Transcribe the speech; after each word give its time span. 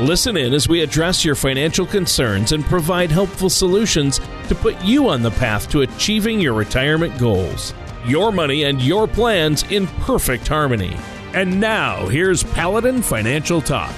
Listen 0.00 0.36
in 0.36 0.54
as 0.54 0.68
we 0.68 0.80
address 0.80 1.24
your 1.24 1.34
financial 1.34 1.84
concerns 1.84 2.52
and 2.52 2.64
provide 2.66 3.10
helpful 3.10 3.50
solutions 3.50 4.20
to 4.46 4.54
put 4.54 4.80
you 4.84 5.08
on 5.08 5.22
the 5.22 5.32
path 5.32 5.68
to 5.70 5.80
achieving 5.80 6.38
your 6.38 6.52
retirement 6.52 7.18
goals. 7.18 7.74
Your 8.06 8.30
money 8.30 8.62
and 8.62 8.80
your 8.80 9.08
plans 9.08 9.64
in 9.72 9.88
perfect 10.06 10.46
harmony. 10.46 10.96
And 11.34 11.58
now, 11.58 12.06
here's 12.06 12.44
Paladin 12.44 13.02
Financial 13.02 13.60
Talk. 13.60 13.92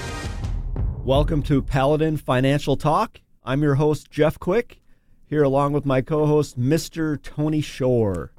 Welcome 1.04 1.42
to 1.42 1.60
Paladin 1.60 2.16
Financial 2.16 2.78
Talk. 2.78 3.20
I'm 3.44 3.60
your 3.60 3.74
host, 3.74 4.10
Jeff 4.10 4.38
Quick, 4.38 4.80
here 5.26 5.42
along 5.42 5.74
with 5.74 5.84
my 5.84 6.00
co 6.00 6.24
host, 6.24 6.58
Mr. 6.58 7.22
Tony 7.22 7.60
Shore. 7.60 8.32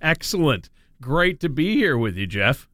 Excellent. 0.00 0.70
Great 1.00 1.38
to 1.38 1.48
be 1.48 1.76
here 1.76 1.96
with 1.96 2.16
you, 2.16 2.26
Jeff. 2.26 2.68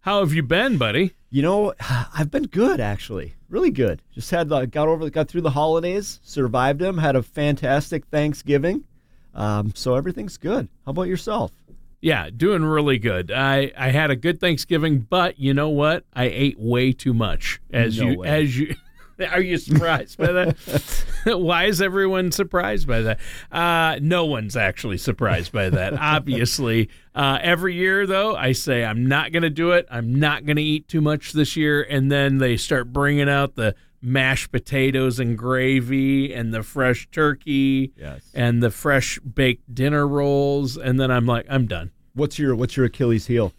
How 0.00 0.18
have 0.18 0.32
you 0.32 0.42
been, 0.42 0.76
buddy? 0.76 1.12
You 1.30 1.42
know, 1.42 1.72
I've 2.12 2.32
been 2.32 2.48
good 2.48 2.80
actually, 2.80 3.35
really 3.48 3.70
good. 3.70 4.02
Just 4.12 4.30
had 4.30 4.50
uh, 4.52 4.66
got 4.66 4.88
over, 4.88 5.08
got 5.10 5.28
through 5.28 5.42
the 5.42 5.50
holidays, 5.50 6.20
survived 6.22 6.80
them, 6.80 6.98
had 6.98 7.16
a 7.16 7.22
fantastic 7.22 8.06
Thanksgiving, 8.06 8.84
um, 9.34 9.72
so 9.74 9.94
everything's 9.94 10.36
good. 10.36 10.68
How 10.84 10.90
about 10.90 11.04
yourself? 11.04 11.52
Yeah, 12.00 12.28
doing 12.34 12.62
really 12.64 12.98
good. 12.98 13.30
I 13.32 13.72
I 13.76 13.90
had 13.90 14.10
a 14.10 14.16
good 14.16 14.38
Thanksgiving, 14.38 14.98
but 15.00 15.38
you 15.38 15.54
know 15.54 15.70
what? 15.70 16.04
I 16.14 16.24
ate 16.26 16.58
way 16.58 16.92
too 16.92 17.14
much. 17.14 17.60
As 17.72 17.98
No 17.98 18.08
you 18.10 18.18
way. 18.18 18.28
as 18.28 18.58
you 18.58 18.74
Are 19.30 19.40
you 19.40 19.56
surprised 19.58 20.18
by 20.18 20.32
that? 20.32 21.04
Why 21.26 21.64
is 21.64 21.80
everyone 21.82 22.32
surprised 22.32 22.86
by 22.86 23.00
that? 23.02 23.20
Uh, 23.50 23.98
no 24.00 24.24
one's 24.26 24.56
actually 24.56 24.98
surprised 24.98 25.52
by 25.52 25.70
that. 25.70 25.94
Obviously, 25.98 26.88
uh, 27.14 27.38
every 27.40 27.74
year 27.74 28.06
though, 28.06 28.36
I 28.36 28.52
say 28.52 28.84
I'm 28.84 29.06
not 29.06 29.32
going 29.32 29.42
to 29.42 29.50
do 29.50 29.72
it. 29.72 29.86
I'm 29.90 30.14
not 30.14 30.44
going 30.46 30.56
to 30.56 30.62
eat 30.62 30.88
too 30.88 31.00
much 31.00 31.32
this 31.32 31.56
year, 31.56 31.82
and 31.82 32.12
then 32.12 32.38
they 32.38 32.56
start 32.56 32.92
bringing 32.92 33.28
out 33.28 33.54
the 33.56 33.74
mashed 34.02 34.52
potatoes 34.52 35.18
and 35.18 35.36
gravy 35.36 36.32
and 36.32 36.52
the 36.54 36.62
fresh 36.62 37.08
turkey 37.10 37.92
Yes. 37.96 38.30
and 38.34 38.62
the 38.62 38.70
fresh 38.70 39.18
baked 39.20 39.74
dinner 39.74 40.06
rolls, 40.06 40.76
and 40.76 41.00
then 41.00 41.10
I'm 41.10 41.26
like, 41.26 41.46
I'm 41.48 41.66
done. 41.66 41.90
What's 42.14 42.38
your 42.38 42.54
What's 42.54 42.76
your 42.76 42.86
Achilles 42.86 43.26
heel? 43.26 43.52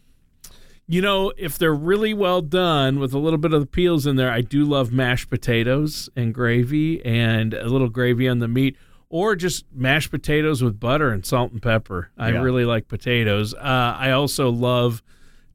You 0.90 1.02
know, 1.02 1.34
if 1.38 1.58
they're 1.58 1.74
really 1.76 2.14
well 2.14 2.42
done 2.42 2.98
with 3.00 3.14
a 3.14 3.18
little 3.20 3.38
bit 3.38 3.52
of 3.52 3.60
the 3.60 3.68
peels 3.68 4.08
in 4.08 4.16
there, 4.16 4.32
I 4.32 4.40
do 4.40 4.64
love 4.64 4.92
mashed 4.94 5.30
potatoes 5.30 6.10
and 6.16 6.34
gravy 6.34 7.04
and 7.06 7.54
a 7.54 7.68
little 7.68 7.90
gravy 7.90 8.26
on 8.30 8.40
the 8.40 8.48
meat, 8.48 8.78
or 9.10 9.36
just 9.36 9.66
mashed 9.74 10.12
potatoes 10.12 10.64
with 10.64 10.80
butter 10.80 11.10
and 11.10 11.26
salt 11.26 11.52
and 11.52 11.62
pepper. 11.62 12.12
I 12.18 12.32
Yeah. 12.32 12.42
really 12.42 12.64
like 12.64 12.88
potatoes. 12.88 13.54
Uh, 13.54 13.96
I 14.00 14.12
also 14.12 14.50
love 14.50 15.04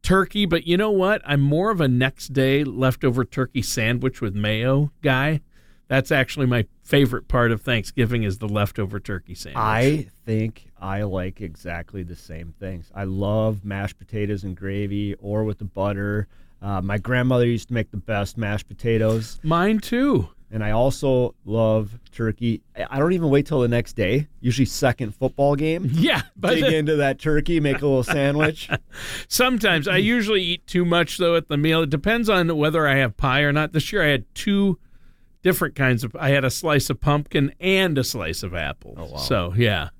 turkey, 0.02 0.44
but 0.44 0.66
you 0.66 0.76
know 0.76 0.90
what? 0.90 1.22
I'm 1.24 1.40
more 1.40 1.70
of 1.70 1.80
a 1.80 1.88
next 1.88 2.34
day 2.34 2.62
leftover 2.62 3.24
turkey 3.24 3.62
sandwich 3.62 4.20
with 4.20 4.34
mayo 4.34 4.92
guy. 5.00 5.40
That's 5.92 6.10
actually 6.10 6.46
my 6.46 6.64
favorite 6.84 7.28
part 7.28 7.52
of 7.52 7.60
Thanksgiving 7.60 8.22
is 8.22 8.38
the 8.38 8.48
leftover 8.48 8.98
turkey 8.98 9.34
sandwich. 9.34 9.58
I 9.58 10.06
think 10.24 10.70
I 10.80 11.02
like 11.02 11.42
exactly 11.42 12.02
the 12.02 12.16
same 12.16 12.54
things. 12.58 12.90
I 12.94 13.04
love 13.04 13.62
mashed 13.62 13.98
potatoes 13.98 14.42
and 14.42 14.56
gravy, 14.56 15.12
or 15.16 15.44
with 15.44 15.58
the 15.58 15.66
butter. 15.66 16.28
Uh, 16.62 16.80
my 16.80 16.96
grandmother 16.96 17.44
used 17.44 17.68
to 17.68 17.74
make 17.74 17.90
the 17.90 17.98
best 17.98 18.38
mashed 18.38 18.68
potatoes, 18.68 19.38
Mine 19.42 19.80
too. 19.80 20.30
and 20.50 20.64
I 20.64 20.70
also 20.70 21.34
love 21.44 21.98
turkey. 22.10 22.62
I 22.88 22.98
don't 22.98 23.12
even 23.12 23.28
wait 23.28 23.44
till 23.44 23.60
the 23.60 23.68
next 23.68 23.92
day. 23.92 24.28
Usually, 24.40 24.64
second 24.64 25.14
football 25.14 25.56
game. 25.56 25.90
Yeah, 25.92 26.22
but 26.38 26.54
Dig 26.54 26.64
into 26.72 26.96
that 26.96 27.18
turkey, 27.18 27.60
make 27.60 27.82
a 27.82 27.86
little 27.86 28.02
sandwich. 28.02 28.70
Sometimes 29.28 29.86
I 29.86 29.98
usually 29.98 30.40
eat 30.42 30.66
too 30.66 30.86
much 30.86 31.18
though 31.18 31.36
at 31.36 31.48
the 31.48 31.58
meal. 31.58 31.82
It 31.82 31.90
depends 31.90 32.30
on 32.30 32.56
whether 32.56 32.88
I 32.88 32.96
have 32.96 33.18
pie 33.18 33.40
or 33.42 33.52
not. 33.52 33.74
This 33.74 33.92
year 33.92 34.02
I 34.02 34.08
had 34.08 34.24
two 34.34 34.78
different 35.42 35.74
kinds 35.74 36.04
of. 36.04 36.14
I 36.16 36.30
had 36.30 36.44
a 36.44 36.50
slice 36.50 36.90
of 36.90 37.00
pumpkin 37.00 37.54
and 37.60 37.98
a 37.98 38.04
slice 38.04 38.42
of 38.42 38.54
apple. 38.54 38.94
Oh, 38.96 39.04
wow. 39.06 39.16
So 39.18 39.54
yeah, 39.56 39.90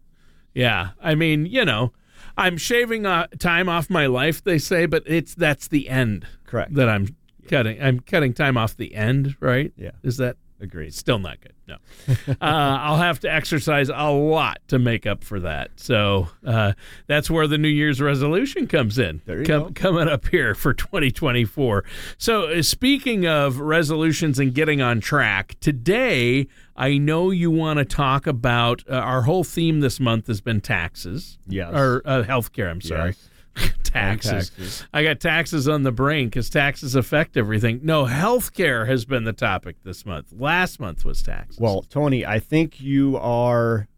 yeah. 0.55 0.91
I 1.03 1.15
mean, 1.15 1.47
you 1.47 1.65
know, 1.65 1.93
I'm 2.37 2.57
shaving 2.57 3.07
uh, 3.07 3.27
time 3.39 3.69
off 3.69 3.91
my 3.91 4.07
life. 4.07 4.43
They 4.43 4.59
say, 4.59 4.87
but 4.87 5.03
it's 5.07 5.35
that's 5.35 5.69
the 5.69 5.89
end 5.89 6.27
Correct. 6.47 6.75
that 6.75 6.89
I'm 6.89 7.09
cutting. 7.49 7.83
I'm 7.83 8.01
cutting 8.01 8.33
time 8.33 8.57
off 8.57 8.77
the 8.77 8.95
end. 8.95 9.37
Right? 9.41 9.73
Yeah. 9.77 9.93
Is 10.03 10.17
that 10.19 10.37
Agreed. 10.63 10.95
Still 10.95 11.19
not 11.19 11.41
good. 11.41 11.55
No. 11.67 11.75
uh, 12.29 12.35
I'll 12.41 12.97
have 12.97 13.19
to 13.21 13.33
exercise 13.33 13.89
a 13.89 14.11
lot 14.11 14.61
to 14.69 14.79
make 14.79 15.07
up 15.07 15.25
for 15.25 15.41
that. 15.41 15.73
So 15.75 16.29
uh, 16.47 16.75
that's 17.09 17.29
where 17.29 17.49
the 17.49 17.59
New 17.59 17.69
Year's 17.69 18.01
resolution 18.01 18.69
comes 18.69 18.97
in. 18.97 19.23
There 19.27 19.41
you 19.41 19.45
Com- 19.45 19.63
go. 19.65 19.71
Coming 19.75 20.07
up 20.07 20.29
here 20.29 20.55
for 20.55 20.73
2024. 20.73 21.85
So 22.17 22.45
uh, 22.45 22.63
speaking 22.63 23.27
of 23.27 23.59
resolutions 23.59 24.39
and 24.39 24.55
getting 24.55 24.81
on 24.81 25.01
track, 25.01 25.57
today 25.61 26.47
I 26.77 26.97
know 26.97 27.31
you 27.31 27.51
want 27.51 27.81
to 27.81 27.85
talk 27.85 28.29
about 28.29 28.85
uh, 28.89 28.95
our 28.95 29.23
whole 29.23 29.43
theme 29.43 29.81
this 29.81 29.99
month 29.99 30.29
has 30.29 30.41
been 30.41 30.61
taxes. 30.61 31.39
Yes. 31.49 31.73
Or 31.75 32.03
uh, 32.05 32.23
healthcare, 32.23 32.71
I'm 32.71 32.81
sorry. 32.81 33.17
taxes. 33.85 34.51
taxes. 34.51 34.87
I 34.93 35.03
got 35.03 35.21
taxes 35.21 35.69
on 35.69 35.83
the 35.83 35.93
brain 35.93 36.29
because 36.29 36.51
taxes 36.51 36.95
affect 36.95 37.37
everything. 37.37 37.81
No, 37.83 38.05
healthcare 38.05 38.87
has 38.87 39.05
been 39.05 39.25
the 39.25 39.33
topic 39.33 39.77
this 39.85 40.07
month. 40.07 40.33
Last 40.33 40.81
month 40.81 41.05
was 41.05 41.23
taxes. 41.23 41.61
Well, 41.61 41.83
Tony, 41.83 42.25
I 42.25 42.39
think 42.39 42.81
you 42.81 43.17
are 43.19 43.89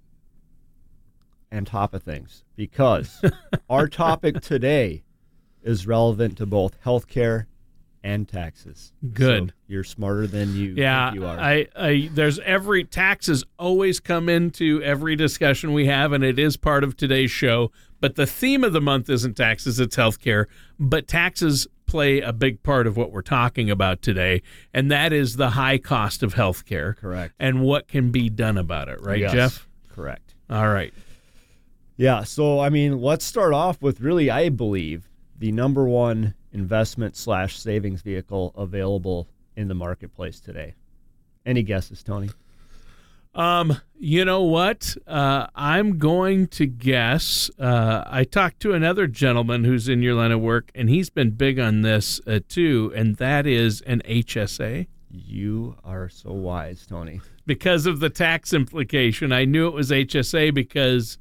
on 1.53 1.65
top 1.65 1.95
of 1.95 2.03
things 2.03 2.45
because 2.57 3.23
our 3.71 3.89
topic 3.89 4.41
today 4.41 5.05
is 5.63 5.87
relevant 5.87 6.37
to 6.39 6.47
both 6.47 6.81
healthcare 6.83 7.47
and 8.05 8.29
taxes. 8.29 8.93
Good. 9.15 9.49
So 9.49 9.55
you're 9.67 9.83
smarter 9.83 10.27
than 10.27 10.55
you 10.55 10.75
yeah, 10.77 11.11
think 11.11 11.21
you 11.21 11.27
are. 11.27 11.39
I, 11.39 11.67
I, 11.75 12.11
there's 12.13 12.39
every 12.41 12.85
taxes 12.85 13.45
always 13.59 13.99
come 13.99 14.29
into 14.29 14.83
every 14.83 15.17
discussion 15.17 15.73
we 15.73 15.87
have, 15.87 16.13
and 16.13 16.23
it 16.23 16.39
is 16.39 16.59
part 16.59 16.85
of 16.85 16.97
today's 16.97 17.31
show. 17.31 17.73
But 18.05 18.17
the 18.17 18.27
theme 18.27 18.65
of 18.65 18.75
the 18.75 18.83
month 18.83 19.09
isn't 19.09 19.35
taxes; 19.35 19.81
it's 19.81 19.97
healthcare. 19.97 20.45
But 20.79 21.09
taxes 21.09 21.67
play 21.87 22.21
a 22.21 22.35
big 22.35 22.63
part 22.63 22.87
of 22.87 22.99
what 22.99 23.13
we're 23.13 23.23
talking 23.23 23.71
about 23.71 24.03
today, 24.03 24.43
and 24.75 24.91
that 24.91 25.11
is 25.11 25.37
the 25.37 25.49
high 25.49 25.79
cost 25.79 26.23
of 26.23 26.35
healthcare 26.35 26.99
Correct. 26.99 27.33
and 27.41 27.63
what 27.63 27.89
can 27.89 28.11
be 28.11 28.29
done 28.29 28.59
about 28.59 28.91
it. 28.91 29.01
Right, 29.01 29.21
Yes, 29.21 29.33
Jeff? 29.33 29.69
Correct. 29.89 30.35
All 30.51 30.69
right. 30.69 30.93
Yeah. 31.97 32.25
So, 32.25 32.61
I 32.61 32.69
mean, 32.69 33.01
let's 33.01 33.25
start 33.25 33.55
off 33.55 33.81
with 33.81 34.03
really, 34.03 34.29
I 34.29 34.51
believe, 34.51 35.09
the 35.39 35.51
number 35.51 35.89
one 35.89 36.35
investment 36.53 37.17
slash 37.17 37.59
savings 37.59 38.03
vehicle 38.03 38.53
available 38.55 39.29
in 39.57 39.69
the 39.69 39.75
marketplace 39.75 40.41
today. 40.41 40.75
Any 41.47 41.63
guesses, 41.63 42.03
Tony? 42.03 42.29
Um, 43.35 43.81
you 43.99 44.25
know 44.25 44.43
what? 44.43 44.97
Uh, 45.07 45.47
I'm 45.55 45.99
going 45.99 46.47
to 46.49 46.67
guess. 46.67 47.51
Uh, 47.59 48.05
I 48.07 48.25
talked 48.25 48.61
to 48.61 48.73
another 48.73 49.07
gentleman 49.07 49.65
who's 49.65 49.89
in 49.89 50.03
your 50.03 50.15
line 50.15 50.31
of 50.31 50.41
work, 50.41 50.71
and 50.75 50.89
he's 50.89 51.11
been 51.11 51.31
big 51.31 51.59
on 51.59 51.83
this 51.83 52.21
uh, 52.27 52.41
too, 52.49 52.93
and 52.95 53.17
that 53.17 53.47
is 53.47 53.81
an 53.83 54.03
HSA. 54.05 54.87
You 55.11 55.77
are 55.85 56.09
so 56.09 56.33
wise, 56.33 56.87
Tony. 56.87 57.21
Because 57.47 57.87
of 57.87 58.01
the 58.01 58.11
tax 58.11 58.53
implication, 58.53 59.33
I 59.33 59.45
knew 59.45 59.67
it 59.69 59.75
was 59.75 59.91
HSA 59.91 60.53
because, 60.53 61.19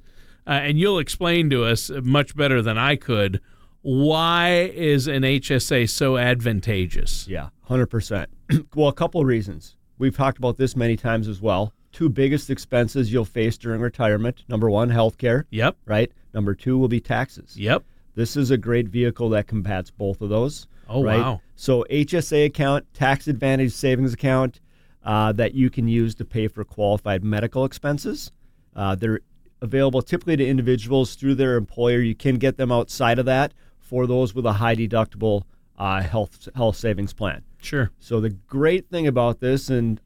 uh, 0.47 0.51
and 0.51 0.79
you'll 0.79 0.99
explain 0.99 1.49
to 1.51 1.63
us 1.63 1.91
much 2.03 2.35
better 2.35 2.61
than 2.61 2.77
I 2.77 2.95
could, 2.95 3.39
why 3.81 4.71
is 4.73 5.07
an 5.07 5.23
HSA 5.23 5.89
so 5.89 6.17
advantageous? 6.17 7.27
Yeah, 7.27 7.49
100%. 7.69 8.27
well, 8.75 8.87
a 8.87 8.93
couple 8.93 9.21
of 9.21 9.27
reasons. 9.27 9.75
We've 9.97 10.15
talked 10.15 10.37
about 10.37 10.57
this 10.57 10.75
many 10.75 10.97
times 10.97 11.27
as 11.27 11.41
well. 11.41 11.73
Two 11.93 12.09
biggest 12.09 12.49
expenses 12.49 13.13
you'll 13.13 13.23
face 13.23 13.57
during 13.57 13.79
retirement 13.79 14.43
number 14.49 14.69
one, 14.69 14.89
healthcare, 14.89 15.45
Yep, 15.51 15.77
right? 15.85 16.11
Number 16.33 16.53
two 16.55 16.77
will 16.77 16.87
be 16.89 16.99
taxes. 16.99 17.55
yep. 17.57 17.83
This 18.15 18.35
is 18.35 18.51
a 18.51 18.57
great 18.57 18.89
vehicle 18.89 19.29
that 19.29 19.47
combats 19.47 19.89
both 19.89 20.21
of 20.21 20.29
those. 20.29 20.67
Oh, 20.89 21.03
right? 21.03 21.19
wow. 21.19 21.41
So, 21.55 21.85
HSA 21.89 22.45
account, 22.45 22.85
tax 22.93 23.27
advantage 23.27 23.71
savings 23.71 24.13
account 24.13 24.59
uh, 25.03 25.31
that 25.33 25.53
you 25.53 25.69
can 25.69 25.87
use 25.87 26.13
to 26.15 26.25
pay 26.25 26.47
for 26.47 26.63
qualified 26.63 27.23
medical 27.23 27.63
expenses. 27.65 28.31
Uh, 28.75 28.95
they're 28.95 29.21
available 29.61 30.01
typically 30.01 30.35
to 30.37 30.45
individuals 30.47 31.15
through 31.15 31.35
their 31.35 31.55
employer. 31.55 32.01
You 32.01 32.15
can 32.15 32.35
get 32.35 32.57
them 32.57 32.71
outside 32.71 33.17
of 33.17 33.25
that 33.25 33.53
for 33.79 34.05
those 34.07 34.35
with 34.35 34.45
a 34.45 34.53
high 34.53 34.75
deductible 34.75 35.43
uh, 35.77 36.01
health 36.01 36.49
health 36.55 36.75
savings 36.75 37.13
plan. 37.13 37.43
Sure. 37.61 37.91
So 37.99 38.19
the 38.19 38.29
great 38.29 38.89
thing 38.89 39.07
about 39.07 39.39
this, 39.39 39.69
and 39.69 39.99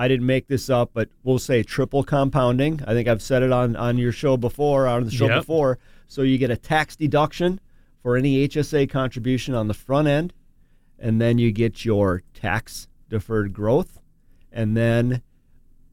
I 0.00 0.08
didn't 0.08 0.24
make 0.26 0.46
this 0.48 0.70
up, 0.70 0.90
but 0.94 1.10
we'll 1.24 1.38
say 1.38 1.62
triple 1.62 2.02
compounding. 2.02 2.80
I 2.86 2.94
think 2.94 3.06
I've 3.06 3.20
said 3.20 3.42
it 3.42 3.52
on, 3.52 3.76
on 3.76 3.98
your 3.98 4.12
show 4.12 4.36
before, 4.38 4.86
on 4.86 5.04
the 5.04 5.10
show 5.10 5.26
Yep. 5.26 5.40
before. 5.40 5.78
So 6.06 6.22
you 6.22 6.38
get 6.38 6.50
a 6.50 6.56
tax 6.56 6.96
deduction 6.96 7.60
for 8.02 8.16
any 8.16 8.38
HSA 8.48 8.88
contribution 8.88 9.54
on 9.54 9.68
the 9.68 9.74
front 9.74 10.08
end, 10.08 10.32
and 10.98 11.20
then 11.20 11.36
you 11.38 11.52
get 11.52 11.84
your 11.84 12.22
tax 12.32 12.88
deferred 13.10 13.52
growth, 13.52 13.98
and 14.50 14.74
then 14.76 15.20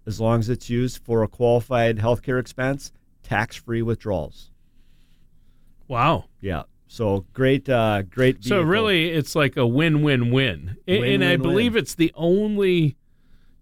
as 0.05 0.21
long 0.21 0.39
as 0.39 0.47
it's 0.49 0.69
used 0.69 1.03
for 1.03 1.21
a 1.21 1.27
qualified 1.27 1.97
healthcare 1.97 2.39
expense, 2.39 2.93
tax 3.23 3.57
free 3.57 3.81
withdrawals. 3.81 4.51
Wow. 5.89 6.25
Yeah. 6.41 6.63
So 6.87 7.25
great, 7.33 7.67
uh, 7.67 8.03
great. 8.03 8.43
So 8.45 8.61
really, 8.61 9.09
it's 9.09 9.35
like 9.35 9.57
a 9.57 9.67
win-win-win, 9.67 10.77
A- 10.87 10.91
and 11.13 11.23
I 11.23 11.31
Win-win-win. 11.31 11.41
believe 11.41 11.75
it's 11.75 11.95
the 11.95 12.11
only 12.15 12.95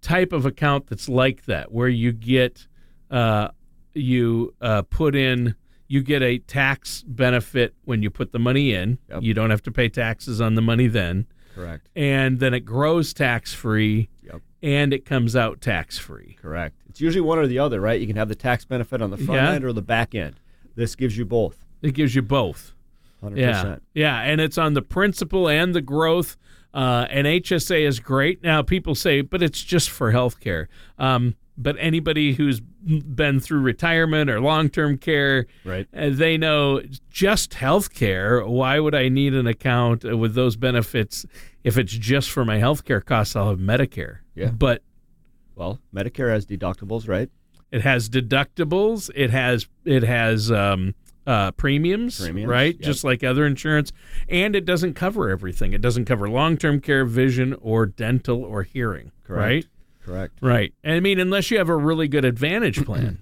type 0.05 0.31
of 0.33 0.45
account 0.45 0.87
that's 0.87 1.09
like 1.09 1.45
that, 1.45 1.71
where 1.71 1.87
you 1.87 2.11
get 2.11 2.67
uh, 3.09 3.49
you 3.93 4.53
uh, 4.61 4.81
put 4.83 5.15
in, 5.15 5.55
you 5.87 6.01
get 6.03 6.21
a 6.21 6.37
tax 6.39 7.03
benefit 7.07 7.73
when 7.85 8.03
you 8.03 8.09
put 8.09 8.31
the 8.31 8.39
money 8.39 8.73
in. 8.73 8.97
Yep. 9.09 9.23
You 9.23 9.33
don't 9.33 9.49
have 9.49 9.61
to 9.63 9.71
pay 9.71 9.89
taxes 9.89 10.39
on 10.41 10.55
the 10.55 10.61
money 10.61 10.87
then, 10.87 11.25
correct, 11.55 11.89
and 11.95 12.39
then 12.39 12.53
it 12.53 12.61
grows 12.61 13.13
tax-free, 13.13 14.09
Yep. 14.23 14.41
and 14.63 14.93
it 14.93 15.05
comes 15.05 15.35
out 15.35 15.61
tax-free. 15.61 16.37
correct. 16.41 16.75
It's 16.89 17.01
usually 17.01 17.21
one 17.21 17.39
or 17.39 17.47
the 17.47 17.59
other, 17.59 17.81
right? 17.81 17.99
You 17.99 18.07
can 18.07 18.15
have 18.15 18.29
the 18.29 18.35
tax 18.35 18.63
benefit 18.65 19.01
on 19.01 19.09
the 19.11 19.17
front 19.17 19.41
Yeah. 19.41 19.51
end 19.53 19.65
or 19.65 19.73
the 19.73 19.81
back 19.81 20.15
end. 20.15 20.35
This 20.75 20.95
gives 20.95 21.17
you 21.17 21.25
both. 21.25 21.65
It 21.81 21.93
gives 21.93 22.15
you 22.15 22.21
both. 22.21 22.73
100%. 23.23 23.37
Yeah, 23.37 23.77
yeah, 23.93 24.21
and 24.21 24.39
it's 24.41 24.57
on 24.57 24.73
the 24.75 24.81
principal 24.81 25.47
and 25.49 25.73
the 25.73 25.81
growth. 25.81 26.37
Uh, 26.75 27.07
and 27.09 27.25
HSA 27.25 27.87
is 27.87 27.99
great. 28.01 28.43
Now 28.43 28.61
people 28.61 28.93
say, 28.95 29.21
but 29.21 29.41
it's 29.41 29.63
just 29.63 29.89
for 29.89 30.11
healthcare. 30.11 30.67
Um, 30.99 31.35
but 31.57 31.77
anybody 31.79 32.33
who's 32.33 32.59
been 32.59 33.39
through 33.39 33.61
retirement 33.61 34.29
or 34.29 34.41
long-term 34.41 34.97
care, 34.97 35.45
Right. 35.63 35.87
uh, 35.95 36.09
they 36.11 36.37
know 36.37 36.81
just 37.09 37.51
healthcare. 37.51 38.45
Why 38.45 38.79
would 38.81 38.93
I 38.93 39.07
need 39.07 39.33
an 39.33 39.47
account 39.47 40.03
with 40.03 40.35
those 40.35 40.57
benefits 40.57 41.25
if 41.63 41.77
it's 41.77 41.93
just 41.93 42.29
for 42.29 42.43
my 42.43 42.57
healthcare 42.59 43.03
costs? 43.03 43.37
I'll 43.37 43.49
have 43.51 43.59
Medicare. 43.59 44.17
Yeah. 44.35 44.51
But 44.51 44.81
Well, 45.55 45.79
Medicare 45.95 46.29
has 46.29 46.45
deductibles, 46.45 47.07
right? 47.07 47.29
it 47.71 47.81
has 47.81 48.09
deductibles. 48.09 49.09
It 49.15 49.29
has 49.31 49.67
it 49.85 50.03
has 50.03 50.51
um, 50.51 50.93
uh, 51.27 51.51
premiums, 51.51 52.19
Premiums, 52.21 52.49
right? 52.49 52.75
yep. 52.75 52.81
Just 52.81 53.03
like 53.03 53.23
other 53.23 53.45
insurance, 53.45 53.91
and 54.29 54.55
it 54.55 54.65
doesn't 54.65 54.93
cover 54.93 55.29
everything. 55.29 55.73
It 55.73 55.81
doesn't 55.81 56.05
cover 56.05 56.29
long 56.29 56.57
term 56.57 56.79
care, 56.81 57.05
vision, 57.05 57.55
or 57.61 57.85
dental 57.85 58.43
or 58.43 58.63
hearing. 58.63 59.11
Correct. 59.23 59.41
Right, 59.41 59.65
Correct. 60.05 60.33
right. 60.41 60.73
I 60.83 60.99
mean, 60.99 61.19
unless 61.19 61.49
you 61.51 61.57
have 61.57 61.69
a 61.69 61.75
really 61.75 62.07
good 62.07 62.25
Advantage 62.25 62.85
plan, 62.85 63.21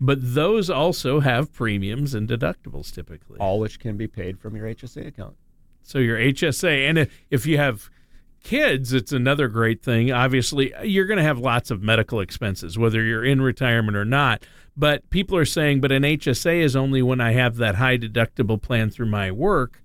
but 0.00 0.18
those 0.20 0.68
also 0.68 1.20
have 1.20 1.52
premiums 1.52 2.12
and 2.14 2.28
deductibles 2.28 2.92
typically. 2.92 3.38
All 3.38 3.58
which 3.60 3.80
can 3.80 3.96
be 3.96 4.06
paid 4.06 4.38
from 4.38 4.54
your 4.56 4.66
HSA 4.66 5.06
account. 5.06 5.36
So 5.82 5.98
your 5.98 6.18
HSA, 6.18 6.88
and 6.88 6.98
if- 6.98 7.24
if 7.30 7.46
you 7.46 7.56
have 7.58 7.88
kids, 8.42 8.92
it's 8.92 9.12
another 9.12 9.48
great 9.48 9.82
thing. 9.82 10.10
Obviously, 10.10 10.72
you're 10.82 11.06
going 11.06 11.18
to 11.18 11.24
have 11.24 11.38
lots 11.38 11.70
of 11.70 11.82
medical 11.82 12.20
expenses, 12.20 12.78
whether 12.78 13.02
you're 13.02 13.24
in 13.24 13.40
retirement 13.40 13.96
or 13.96 14.04
not. 14.04 14.44
But 14.76 15.08
people 15.10 15.36
are 15.36 15.44
saying, 15.44 15.80
but 15.80 15.92
an 15.92 16.02
HSA 16.02 16.62
is 16.62 16.74
only 16.74 17.02
when 17.02 17.20
I 17.20 17.32
have 17.32 17.56
that 17.56 17.74
high 17.74 17.98
deductible 17.98 18.60
plan 18.60 18.90
through 18.90 19.06
my 19.06 19.30
work. 19.30 19.82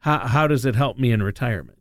How, 0.00 0.18
how 0.26 0.46
does 0.46 0.64
it 0.64 0.74
help 0.74 0.98
me 0.98 1.10
in 1.10 1.22
retirement? 1.22 1.78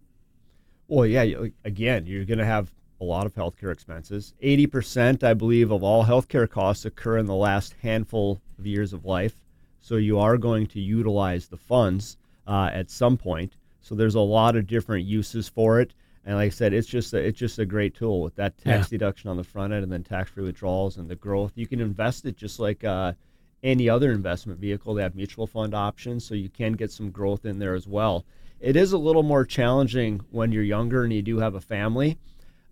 Well, 0.87 1.05
yeah. 1.05 1.47
Again, 1.63 2.05
you're 2.05 2.25
going 2.25 2.37
to 2.39 2.45
have 2.45 2.71
a 3.01 3.03
lot 3.03 3.25
of 3.25 3.35
healthcare 3.35 3.71
expenses. 3.71 4.33
Eighty 4.41 4.67
percent, 4.67 5.23
I 5.23 5.33
believe, 5.33 5.71
of 5.71 5.83
all 5.83 6.05
healthcare 6.05 6.49
costs 6.49 6.85
occur 6.85 7.17
in 7.17 7.25
the 7.25 7.35
last 7.35 7.75
handful 7.81 8.41
of 8.57 8.65
years 8.65 8.93
of 8.93 9.05
life. 9.05 9.35
So 9.81 9.97
you 9.97 10.19
are 10.19 10.37
going 10.37 10.67
to 10.67 10.79
utilize 10.79 11.47
the 11.47 11.57
funds 11.57 12.17
uh, 12.47 12.69
at 12.73 12.89
some 12.89 13.17
point. 13.17 13.57
So 13.81 13.95
there's 13.95 14.15
a 14.15 14.19
lot 14.21 14.55
of 14.55 14.65
different 14.65 15.05
uses 15.05 15.47
for 15.47 15.79
it. 15.79 15.93
And 16.25 16.35
like 16.35 16.47
I 16.47 16.49
said, 16.49 16.73
it's 16.73 16.87
just 16.87 17.13
a, 17.13 17.17
it's 17.17 17.37
just 17.37 17.59
a 17.59 17.65
great 17.65 17.93
tool 17.93 18.21
with 18.21 18.35
that 18.35 18.57
tax 18.57 18.89
deduction 18.89 19.29
on 19.29 19.37
the 19.37 19.43
front 19.43 19.73
end 19.73 19.83
and 19.83 19.91
then 19.91 20.03
tax-free 20.03 20.43
withdrawals 20.43 20.97
and 20.97 21.07
the 21.07 21.15
growth. 21.15 21.51
You 21.55 21.67
can 21.67 21.79
invest 21.79 22.25
it 22.25 22.35
just 22.35 22.59
like 22.59 22.83
uh, 22.83 23.13
any 23.61 23.87
other 23.89 24.11
investment 24.11 24.59
vehicle. 24.59 24.95
They 24.95 25.03
have 25.03 25.15
mutual 25.15 25.45
fund 25.45 25.75
options, 25.75 26.25
so 26.25 26.33
you 26.33 26.49
can 26.49 26.73
get 26.73 26.91
some 26.91 27.11
growth 27.11 27.45
in 27.45 27.59
there 27.59 27.75
as 27.75 27.87
well. 27.87 28.25
It 28.59 28.75
is 28.75 28.93
a 28.93 28.97
little 28.97 29.21
more 29.21 29.45
challenging 29.45 30.21
when 30.31 30.51
you're 30.51 30.63
younger 30.63 31.03
and 31.03 31.13
you 31.13 31.21
do 31.21 31.37
have 31.39 31.53
a 31.53 31.61
family. 31.61 32.17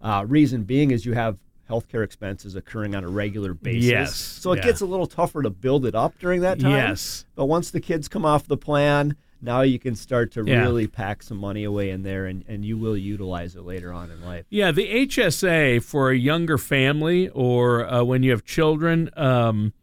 Uh, 0.02 0.26
reason 0.28 0.64
being 0.64 0.90
is 0.90 1.06
you 1.06 1.14
have 1.14 1.38
healthcare 1.70 2.04
expenses 2.04 2.56
occurring 2.56 2.96
on 2.96 3.04
a 3.04 3.08
regular 3.08 3.54
basis. 3.54 3.86
Yes, 3.86 4.16
So 4.16 4.52
it 4.52 4.58
yeah. 4.58 4.64
gets 4.64 4.82
a 4.82 4.86
little 4.86 5.08
tougher 5.08 5.42
to 5.44 5.50
build 5.50 5.86
it 5.86 5.96
up 5.96 6.18
during 6.20 6.42
that 6.42 6.60
time. 6.60 6.72
Yes. 6.72 7.26
But 7.36 7.46
once 7.46 7.72
the 7.72 7.80
kids 7.80 8.08
come 8.08 8.26
off 8.26 8.48
the 8.48 8.58
plan, 8.58 9.16
now 9.44 9.62
you 9.62 9.78
can 9.78 9.96
start 9.96 10.32
to 10.34 10.44
Yeah. 10.46 10.62
really 10.64 10.88
pack 10.88 11.22
some 11.22 11.38
money 11.38 11.64
away 11.66 11.90
in 11.92 12.04
there 12.04 12.26
and, 12.26 12.44
and 12.48 12.64
you 12.66 12.78
will 12.78 12.98
utilize 12.98 13.56
it 13.56 13.62
later 13.64 13.92
on 13.92 14.10
in 14.10 14.24
life. 14.24 14.46
Yeah, 14.50 14.72
the 14.72 14.88
HSA 15.08 15.84
for 15.84 16.10
a 16.10 16.16
younger 16.16 16.58
family 16.58 17.30
or 17.30 17.86
uh, 17.86 18.04
when 18.04 18.24
you 18.24 18.32
have 18.32 18.44
children, 18.46 19.10
um, 19.18 19.74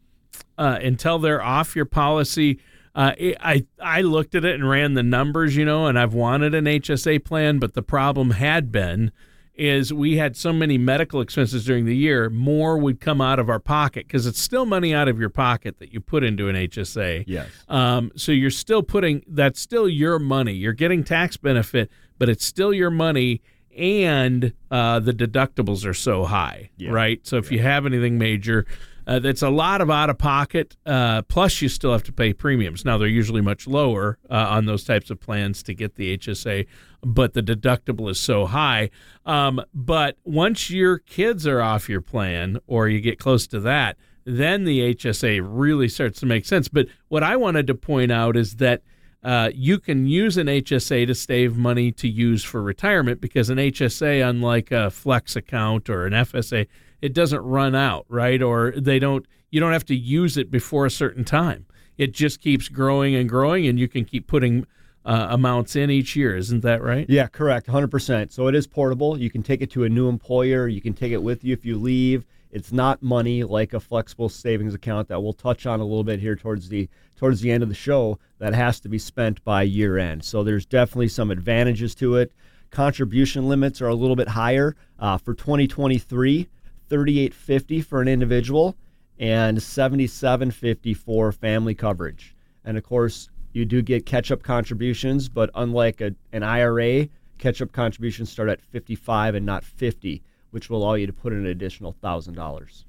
uh, 0.58 0.78
until 0.82 1.18
they're 1.18 1.42
off 1.42 1.76
your 1.76 1.84
policy. 1.86 2.58
Uh, 2.94 3.12
it, 3.18 3.36
I 3.40 3.64
I 3.80 4.00
looked 4.02 4.34
at 4.34 4.44
it 4.44 4.54
and 4.56 4.68
ran 4.68 4.94
the 4.94 5.02
numbers, 5.02 5.56
you 5.56 5.64
know, 5.64 5.86
and 5.86 5.96
I've 5.98 6.12
wanted 6.12 6.54
an 6.54 6.64
HSA 6.64 7.24
plan, 7.24 7.58
but 7.60 7.74
the 7.74 7.82
problem 7.82 8.32
had 8.32 8.72
been 8.72 9.12
is 9.60 9.92
we 9.92 10.16
had 10.16 10.36
so 10.38 10.54
many 10.54 10.78
medical 10.78 11.20
expenses 11.20 11.66
during 11.66 11.84
the 11.84 11.94
year, 11.94 12.30
more 12.30 12.78
would 12.78 12.98
come 12.98 13.20
out 13.20 13.38
of 13.38 13.50
our 13.50 13.58
pocket 13.60 14.06
because 14.06 14.26
it's 14.26 14.40
still 14.40 14.64
money 14.64 14.94
out 14.94 15.06
of 15.06 15.20
your 15.20 15.28
pocket 15.28 15.78
that 15.80 15.92
you 15.92 16.00
put 16.00 16.24
into 16.24 16.48
an 16.48 16.56
HSA. 16.56 17.24
Yes. 17.26 17.46
Um, 17.68 18.10
so 18.16 18.32
you're 18.32 18.50
still 18.50 18.82
putting 18.82 19.22
that's 19.28 19.60
still 19.60 19.86
your 19.86 20.18
money. 20.18 20.52
You're 20.54 20.72
getting 20.72 21.04
tax 21.04 21.36
benefit, 21.36 21.90
but 22.18 22.30
it's 22.30 22.44
still 22.44 22.72
your 22.72 22.90
money, 22.90 23.42
and 23.76 24.52
uh, 24.70 24.98
the 25.00 25.12
deductibles 25.12 25.84
are 25.86 25.94
so 25.94 26.24
high, 26.24 26.70
Yeah. 26.78 26.90
right? 26.92 27.20
So 27.26 27.36
if 27.36 27.52
you 27.52 27.58
have 27.60 27.84
anything 27.84 28.16
major, 28.18 28.64
uh, 29.06 29.18
that's 29.18 29.42
a 29.42 29.50
lot 29.50 29.80
of 29.80 29.90
out 29.90 30.08
of 30.08 30.18
pocket. 30.18 30.76
Uh, 30.86 31.22
plus, 31.22 31.60
you 31.60 31.68
still 31.68 31.92
have 31.92 32.04
to 32.04 32.12
pay 32.12 32.32
premiums. 32.32 32.84
Now 32.84 32.96
they're 32.96 33.08
usually 33.08 33.40
much 33.40 33.66
lower 33.66 34.18
uh, 34.30 34.34
on 34.50 34.66
those 34.66 34.84
types 34.84 35.10
of 35.10 35.20
plans 35.20 35.62
to 35.64 35.74
get 35.74 35.96
the 35.96 36.16
HSA, 36.16 36.66
but 37.02 37.34
the 37.34 37.42
deductible 37.42 38.10
is 38.10 38.20
so 38.20 38.46
high. 38.46 38.90
Um, 39.24 39.62
but 39.74 40.16
once 40.24 40.70
your 40.70 40.98
kids 40.98 41.46
are 41.46 41.60
off 41.60 41.88
your 41.88 42.00
plan, 42.00 42.58
or 42.66 42.88
you 42.88 43.00
get 43.00 43.18
close 43.18 43.46
to 43.48 43.60
that, 43.60 43.96
then 44.24 44.64
the 44.64 44.94
HSA 44.94 45.40
really 45.42 45.88
starts 45.88 46.20
to 46.20 46.26
make 46.26 46.44
sense. 46.44 46.68
But 46.68 46.86
what 47.08 47.22
I 47.22 47.36
wanted 47.36 47.66
to 47.68 47.74
point 47.74 48.12
out 48.12 48.36
is 48.36 48.56
that 48.56 48.82
uh, 49.22 49.50
you 49.54 49.78
can 49.78 50.06
use 50.06 50.36
an 50.36 50.46
HSA 50.46 51.06
to 51.06 51.14
save 51.14 51.56
money 51.56 51.92
to 51.92 52.08
use 52.08 52.42
for 52.42 52.62
retirement 52.62 53.20
because 53.20 53.50
an 53.50 53.58
HSA, 53.58 54.26
unlike 54.26 54.70
a 54.70 54.90
flex 54.90 55.36
account 55.36 55.90
or 55.90 56.06
an 56.06 56.12
FSA, 56.12 56.66
it 57.02 57.12
doesn't 57.12 57.40
run 57.40 57.74
out, 57.74 58.06
right? 58.08 58.40
Or 58.40 58.72
they 58.76 58.98
don't. 58.98 59.26
You 59.50 59.58
don't 59.58 59.72
have 59.72 59.86
to 59.86 59.96
use 59.96 60.36
it 60.36 60.50
before 60.50 60.86
a 60.86 60.90
certain 60.90 61.24
time. 61.24 61.66
It 61.98 62.12
just 62.12 62.40
keeps 62.40 62.68
growing 62.68 63.14
and 63.14 63.28
growing, 63.28 63.66
and 63.66 63.78
you 63.78 63.88
can 63.88 64.04
keep 64.04 64.26
putting 64.26 64.64
uh, 65.04 65.28
amounts 65.30 65.76
in 65.76 65.90
each 65.90 66.14
year. 66.16 66.36
Isn't 66.36 66.60
that 66.60 66.82
right? 66.82 67.06
Yeah, 67.08 67.26
correct. 67.26 67.66
100%. 67.66 68.32
So 68.32 68.46
it 68.48 68.54
is 68.54 68.66
portable. 68.66 69.18
You 69.18 69.30
can 69.30 69.42
take 69.42 69.62
it 69.62 69.70
to 69.72 69.84
a 69.84 69.88
new 69.88 70.08
employer. 70.08 70.68
You 70.68 70.80
can 70.80 70.92
take 70.92 71.12
it 71.12 71.22
with 71.22 71.44
you 71.44 71.52
if 71.52 71.64
you 71.64 71.78
leave. 71.78 72.26
It's 72.50 72.72
not 72.72 73.02
money 73.02 73.44
like 73.44 73.74
a 73.74 73.80
flexible 73.80 74.28
savings 74.28 74.74
account 74.74 75.08
that 75.08 75.22
we'll 75.22 75.32
touch 75.32 75.66
on 75.66 75.78
a 75.80 75.84
little 75.84 76.04
bit 76.04 76.18
here 76.18 76.34
towards 76.34 76.68
the 76.68 76.88
towards 77.16 77.40
the 77.40 77.50
end 77.50 77.62
of 77.62 77.68
the 77.68 77.74
show 77.74 78.18
that 78.38 78.54
has 78.54 78.80
to 78.80 78.88
be 78.88 78.98
spent 78.98 79.44
by 79.44 79.62
year 79.62 79.98
end. 79.98 80.24
So 80.24 80.42
there's 80.42 80.66
definitely 80.66 81.08
some 81.08 81.30
advantages 81.30 81.94
to 81.96 82.16
it. 82.16 82.32
Contribution 82.70 83.48
limits 83.48 83.80
are 83.80 83.88
a 83.88 83.94
little 83.94 84.16
bit 84.16 84.28
higher 84.28 84.74
uh, 84.98 85.18
for 85.18 85.34
2023, 85.34 86.48
3850 86.88 87.80
for 87.82 88.00
an 88.00 88.08
individual 88.08 88.76
and 89.18 89.62
7750 89.62 90.94
for 90.94 91.30
family 91.30 91.74
coverage. 91.74 92.34
And 92.64 92.78
of 92.78 92.84
course, 92.84 93.28
you 93.52 93.64
do 93.64 93.82
get 93.82 94.06
catch-up 94.06 94.42
contributions, 94.42 95.28
but 95.28 95.50
unlike 95.54 96.00
a, 96.00 96.14
an 96.32 96.42
IRA, 96.42 97.08
catch-up 97.38 97.72
contributions 97.72 98.30
start 98.30 98.48
at 98.48 98.60
55 98.60 99.34
and 99.34 99.46
not 99.46 99.64
50, 99.64 100.22
which 100.50 100.70
will 100.70 100.82
allow 100.82 100.94
you 100.94 101.06
to 101.06 101.12
put 101.12 101.32
in 101.32 101.40
an 101.40 101.46
additional 101.46 101.92
thousand 101.92 102.34
dollars. 102.34 102.84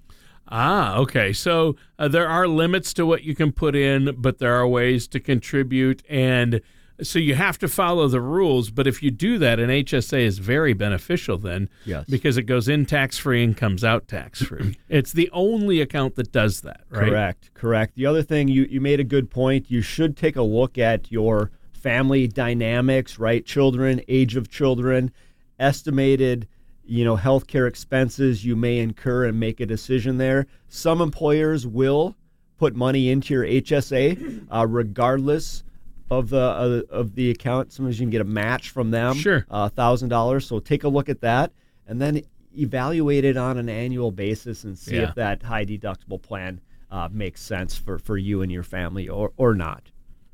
Ah, 0.47 0.97
okay. 0.97 1.31
So 1.31 1.77
uh, 1.97 2.09
there 2.09 2.27
are 2.27 2.47
limits 2.47 2.93
to 2.95 3.05
what 3.05 3.23
you 3.23 3.33
can 3.35 3.53
put 3.53 3.75
in, 3.75 4.15
but 4.17 4.39
there 4.39 4.53
are 4.55 4.67
ways 4.67 5.07
to 5.09 5.19
contribute. 5.19 6.03
And 6.09 6.61
so 7.03 7.19
you 7.19 7.35
have 7.35 7.57
to 7.59 7.67
follow 7.67 8.07
the 8.07 8.21
rules. 8.21 8.69
But 8.69 8.87
if 8.87 9.01
you 9.03 9.11
do 9.11 9.37
that, 9.39 9.59
an 9.59 9.69
HSA 9.69 10.21
is 10.25 10.39
very 10.39 10.73
beneficial 10.73 11.37
then 11.37 11.69
Yes. 11.85 12.05
because 12.09 12.37
it 12.37 12.43
goes 12.43 12.67
in 12.67 12.85
tax 12.85 13.17
free 13.17 13.43
and 13.43 13.55
comes 13.55 13.83
out 13.83 14.07
tax 14.07 14.41
free. 14.41 14.77
it's 14.89 15.11
the 15.11 15.29
only 15.31 15.81
account 15.81 16.15
that 16.15 16.31
does 16.31 16.61
that, 16.61 16.81
right? 16.89 17.09
Correct, 17.09 17.53
correct. 17.53 17.95
The 17.95 18.05
other 18.05 18.23
thing 18.23 18.47
you, 18.47 18.63
you 18.69 18.81
made 18.81 18.99
a 18.99 19.03
good 19.05 19.29
point. 19.29 19.69
You 19.71 19.81
should 19.81 20.15
take 20.17 20.35
a 20.35 20.41
look 20.43 20.77
at 20.77 21.11
your 21.11 21.51
family 21.73 22.27
dynamics, 22.27 23.17
right? 23.17 23.45
Children, 23.45 24.01
age 24.07 24.35
of 24.35 24.49
children, 24.49 25.11
estimated 25.59 26.47
you 26.83 27.05
know, 27.05 27.15
healthcare 27.15 27.67
expenses 27.69 28.43
you 28.43 28.55
may 28.55 28.79
incur 28.79 29.25
and 29.25 29.39
make 29.39 29.59
a 29.61 29.65
decision 29.65 30.17
there. 30.17 30.47
Some 30.67 30.99
employers 30.99 31.65
will 31.65 32.15
put 32.57 32.75
money 32.75 33.09
into 33.09 33.33
your 33.33 33.45
HSA, 33.45 34.45
uh, 34.51 34.67
regardless 34.67 35.63
of 36.11 36.29
the 36.29 36.37
uh, 36.39 36.81
of 36.93 37.15
the 37.15 37.31
account. 37.31 37.71
Sometimes 37.71 37.99
you 37.99 38.03
can 38.05 38.11
get 38.11 38.21
a 38.21 38.25
match 38.25 38.69
from 38.69 38.91
them, 38.91 39.15
Sure. 39.15 39.45
thousand 39.75 40.09
dollars. 40.09 40.45
So 40.45 40.59
take 40.59 40.83
a 40.83 40.89
look 40.89 41.09
at 41.09 41.21
that, 41.21 41.51
and 41.87 41.99
then 41.99 42.21
evaluate 42.55 43.23
it 43.23 43.37
on 43.37 43.57
an 43.57 43.69
annual 43.69 44.11
basis 44.11 44.65
and 44.65 44.77
see 44.77 44.97
Yeah. 44.97 45.09
if 45.09 45.15
that 45.15 45.41
high 45.41 45.65
deductible 45.65 46.21
plan 46.21 46.59
uh, 46.91 47.07
makes 47.11 47.41
sense 47.41 47.77
for 47.77 47.97
for 47.97 48.17
you 48.17 48.41
and 48.41 48.51
your 48.51 48.63
family 48.63 49.07
or 49.07 49.31
or 49.37 49.55
not. 49.55 49.83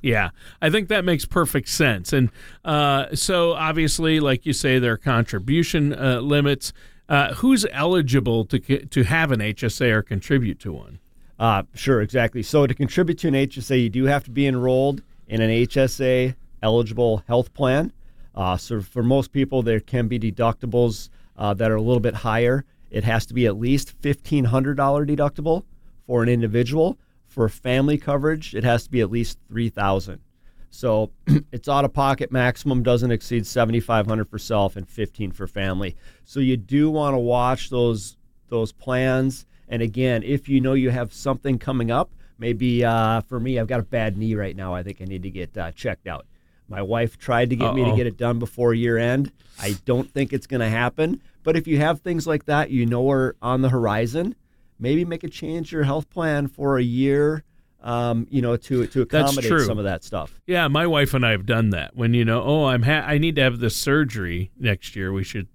Yeah, 0.01 0.29
I 0.61 0.69
think 0.69 0.89
that 0.89 1.05
makes 1.05 1.25
perfect 1.25 1.69
sense. 1.69 2.13
And 2.13 2.29
uh, 2.63 3.15
so, 3.15 3.53
obviously, 3.53 4.19
like 4.19 4.45
you 4.45 4.53
say, 4.53 4.77
there 4.79 4.93
are 4.93 4.97
contribution 4.97 5.93
uh, 5.93 6.19
limits. 6.21 6.73
Uh, 7.09 7.33
who's 7.35 7.65
eligible 7.71 8.45
to 8.45 8.59
to 8.59 9.03
have 9.03 9.31
an 9.31 9.39
HSA 9.39 9.91
or 9.91 10.01
contribute 10.01 10.59
to 10.59 10.73
one? 10.73 10.99
Uh, 11.39 11.63
sure, 11.75 12.01
exactly. 12.01 12.41
So 12.41 12.65
to 12.65 12.73
contribute 12.73 13.19
to 13.19 13.27
an 13.27 13.35
HSA, 13.35 13.81
you 13.83 13.89
do 13.89 14.05
have 14.05 14.23
to 14.25 14.31
be 14.31 14.47
enrolled 14.47 15.03
in 15.27 15.41
an 15.41 15.49
HSA 15.49 16.35
eligible 16.61 17.23
health 17.27 17.53
plan. 17.53 17.91
Uh, 18.35 18.57
so 18.57 18.81
for 18.81 19.03
most 19.03 19.31
people, 19.31 19.61
there 19.61 19.79
can 19.79 20.07
be 20.07 20.19
deductibles 20.19 21.09
uh, 21.37 21.53
that 21.53 21.71
are 21.71 21.75
a 21.75 21.81
little 21.81 21.99
bit 21.99 22.13
higher. 22.15 22.65
It 22.89 23.03
has 23.03 23.25
to 23.27 23.33
be 23.33 23.45
at 23.45 23.57
least 23.57 23.91
fifteen 24.01 24.45
hundred 24.45 24.77
dollar 24.77 25.05
deductible 25.05 25.63
for 26.05 26.23
an 26.23 26.29
individual. 26.29 26.97
For 27.27 27.49
family 27.49 27.97
coverage, 27.97 28.55
it 28.55 28.63
has 28.63 28.85
to 28.85 28.91
be 28.91 29.01
at 29.01 29.11
least 29.11 29.37
three 29.47 29.69
thousand. 29.69 30.21
So 30.69 31.11
it's 31.51 31.67
out 31.67 31.85
of 31.85 31.93
pocket 31.93 32.31
maximum 32.31 32.83
doesn't 32.83 33.11
exceed 33.11 33.47
7500 33.47 34.29
for 34.29 34.37
self 34.37 34.75
and 34.75 34.87
15 34.87 35.31
for 35.31 35.47
family. 35.47 35.95
So 36.23 36.39
you 36.39 36.57
do 36.57 36.89
want 36.89 37.13
to 37.13 37.19
watch 37.19 37.69
those 37.69 38.17
those 38.49 38.71
plans 38.71 39.45
and 39.67 39.81
again, 39.81 40.23
if 40.23 40.47
you 40.47 40.61
know 40.61 40.73
you 40.73 40.89
have 40.91 41.13
something 41.13 41.59
coming 41.59 41.91
up, 41.91 42.11
maybe 42.37 42.83
uh, 42.83 43.21
for 43.21 43.39
me 43.39 43.59
I've 43.59 43.67
got 43.67 43.79
a 43.79 43.83
bad 43.83 44.17
knee 44.17 44.35
right 44.35 44.55
now. 44.55 44.73
I 44.73 44.83
think 44.83 45.01
I 45.01 45.05
need 45.05 45.23
to 45.23 45.29
get 45.29 45.57
uh, 45.57 45.71
checked 45.71 46.07
out. 46.07 46.25
My 46.69 46.81
wife 46.81 47.17
tried 47.17 47.49
to 47.51 47.55
get 47.55 47.73
me 47.73 47.85
to 47.85 47.95
get 47.95 48.07
it 48.07 48.17
done 48.17 48.39
before 48.39 48.73
year 48.73 48.97
end. 48.97 49.31
I 49.59 49.77
don't 49.85 50.11
think 50.11 50.33
it's 50.33 50.47
going 50.47 50.59
to 50.59 50.69
happen, 50.69 51.21
but 51.43 51.55
if 51.55 51.65
you 51.65 51.77
have 51.77 52.01
things 52.01 52.27
like 52.27 52.45
that, 52.45 52.71
you 52.71 52.85
know 52.85 53.09
are 53.09 53.37
on 53.41 53.61
the 53.61 53.69
horizon, 53.69 54.35
maybe 54.77 55.05
make 55.05 55.23
a 55.23 55.29
change 55.29 55.71
your 55.71 55.83
health 55.83 56.09
plan 56.09 56.47
for 56.47 56.77
a 56.77 56.83
year 56.83 57.45
um, 57.81 58.27
you 58.29 58.41
know, 58.41 58.57
to 58.57 58.87
to 58.87 59.01
accommodate 59.03 59.61
some 59.61 59.77
of 59.77 59.85
that 59.85 60.03
stuff. 60.03 60.41
Yeah, 60.45 60.67
my 60.67 60.87
wife 60.87 61.13
and 61.13 61.25
I 61.25 61.31
have 61.31 61.45
done 61.45 61.69
that. 61.69 61.95
When 61.95 62.13
you 62.13 62.25
know, 62.25 62.43
oh, 62.43 62.65
I'm 62.65 62.83
ha- 62.83 63.05
I 63.05 63.17
need 63.17 63.35
to 63.35 63.41
have 63.43 63.59
this 63.59 63.75
surgery 63.75 64.51
next 64.59 64.95
year. 64.95 65.13
We 65.13 65.23
should 65.23 65.47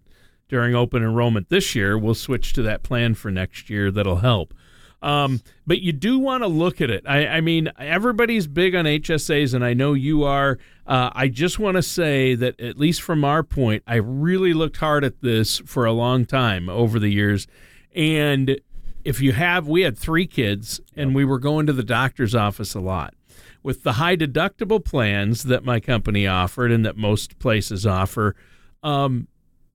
during 0.48 0.74
open 0.74 1.02
enrollment 1.02 1.48
this 1.48 1.74
year. 1.74 1.98
We'll 1.98 2.14
switch 2.14 2.52
to 2.54 2.62
that 2.62 2.82
plan 2.82 3.14
for 3.14 3.30
next 3.30 3.68
year. 3.68 3.90
That'll 3.90 4.16
help. 4.16 4.54
Um, 5.02 5.40
but 5.66 5.80
you 5.80 5.92
do 5.92 6.18
want 6.18 6.44
to 6.44 6.46
look 6.46 6.80
at 6.80 6.90
it. 6.90 7.04
I, 7.06 7.26
I 7.26 7.40
mean, 7.40 7.70
everybody's 7.76 8.46
big 8.46 8.74
on 8.74 8.84
HSAs, 8.84 9.52
and 9.52 9.64
I 9.64 9.74
know 9.74 9.94
you 9.94 10.22
are. 10.22 10.58
Uh, 10.86 11.10
I 11.12 11.28
just 11.28 11.58
want 11.58 11.76
to 11.76 11.82
say 11.82 12.34
that, 12.36 12.60
at 12.60 12.78
least 12.78 13.02
from 13.02 13.24
our 13.24 13.42
point, 13.42 13.82
I 13.86 13.96
really 13.96 14.54
looked 14.54 14.76
hard 14.76 15.04
at 15.04 15.20
this 15.20 15.58
for 15.66 15.84
a 15.84 15.92
long 15.92 16.24
time 16.24 16.68
over 16.68 16.98
the 16.98 17.08
years. 17.08 17.46
And 17.94 18.60
if 19.04 19.20
you 19.20 19.32
have, 19.32 19.66
we 19.66 19.82
had 19.82 19.98
three 19.98 20.26
kids, 20.26 20.80
and 20.96 21.14
we 21.14 21.24
were 21.24 21.38
going 21.38 21.66
to 21.66 21.72
the 21.72 21.82
doctor's 21.82 22.34
office 22.34 22.74
a 22.74 22.80
lot. 22.80 23.14
With 23.62 23.82
the 23.82 23.94
high 23.94 24.16
deductible 24.16 24.84
plans 24.84 25.44
that 25.44 25.64
my 25.64 25.80
company 25.80 26.26
offered 26.26 26.72
and 26.72 26.84
that 26.86 26.96
most 26.96 27.38
places 27.38 27.86
offer, 27.86 28.34
um, 28.82 29.28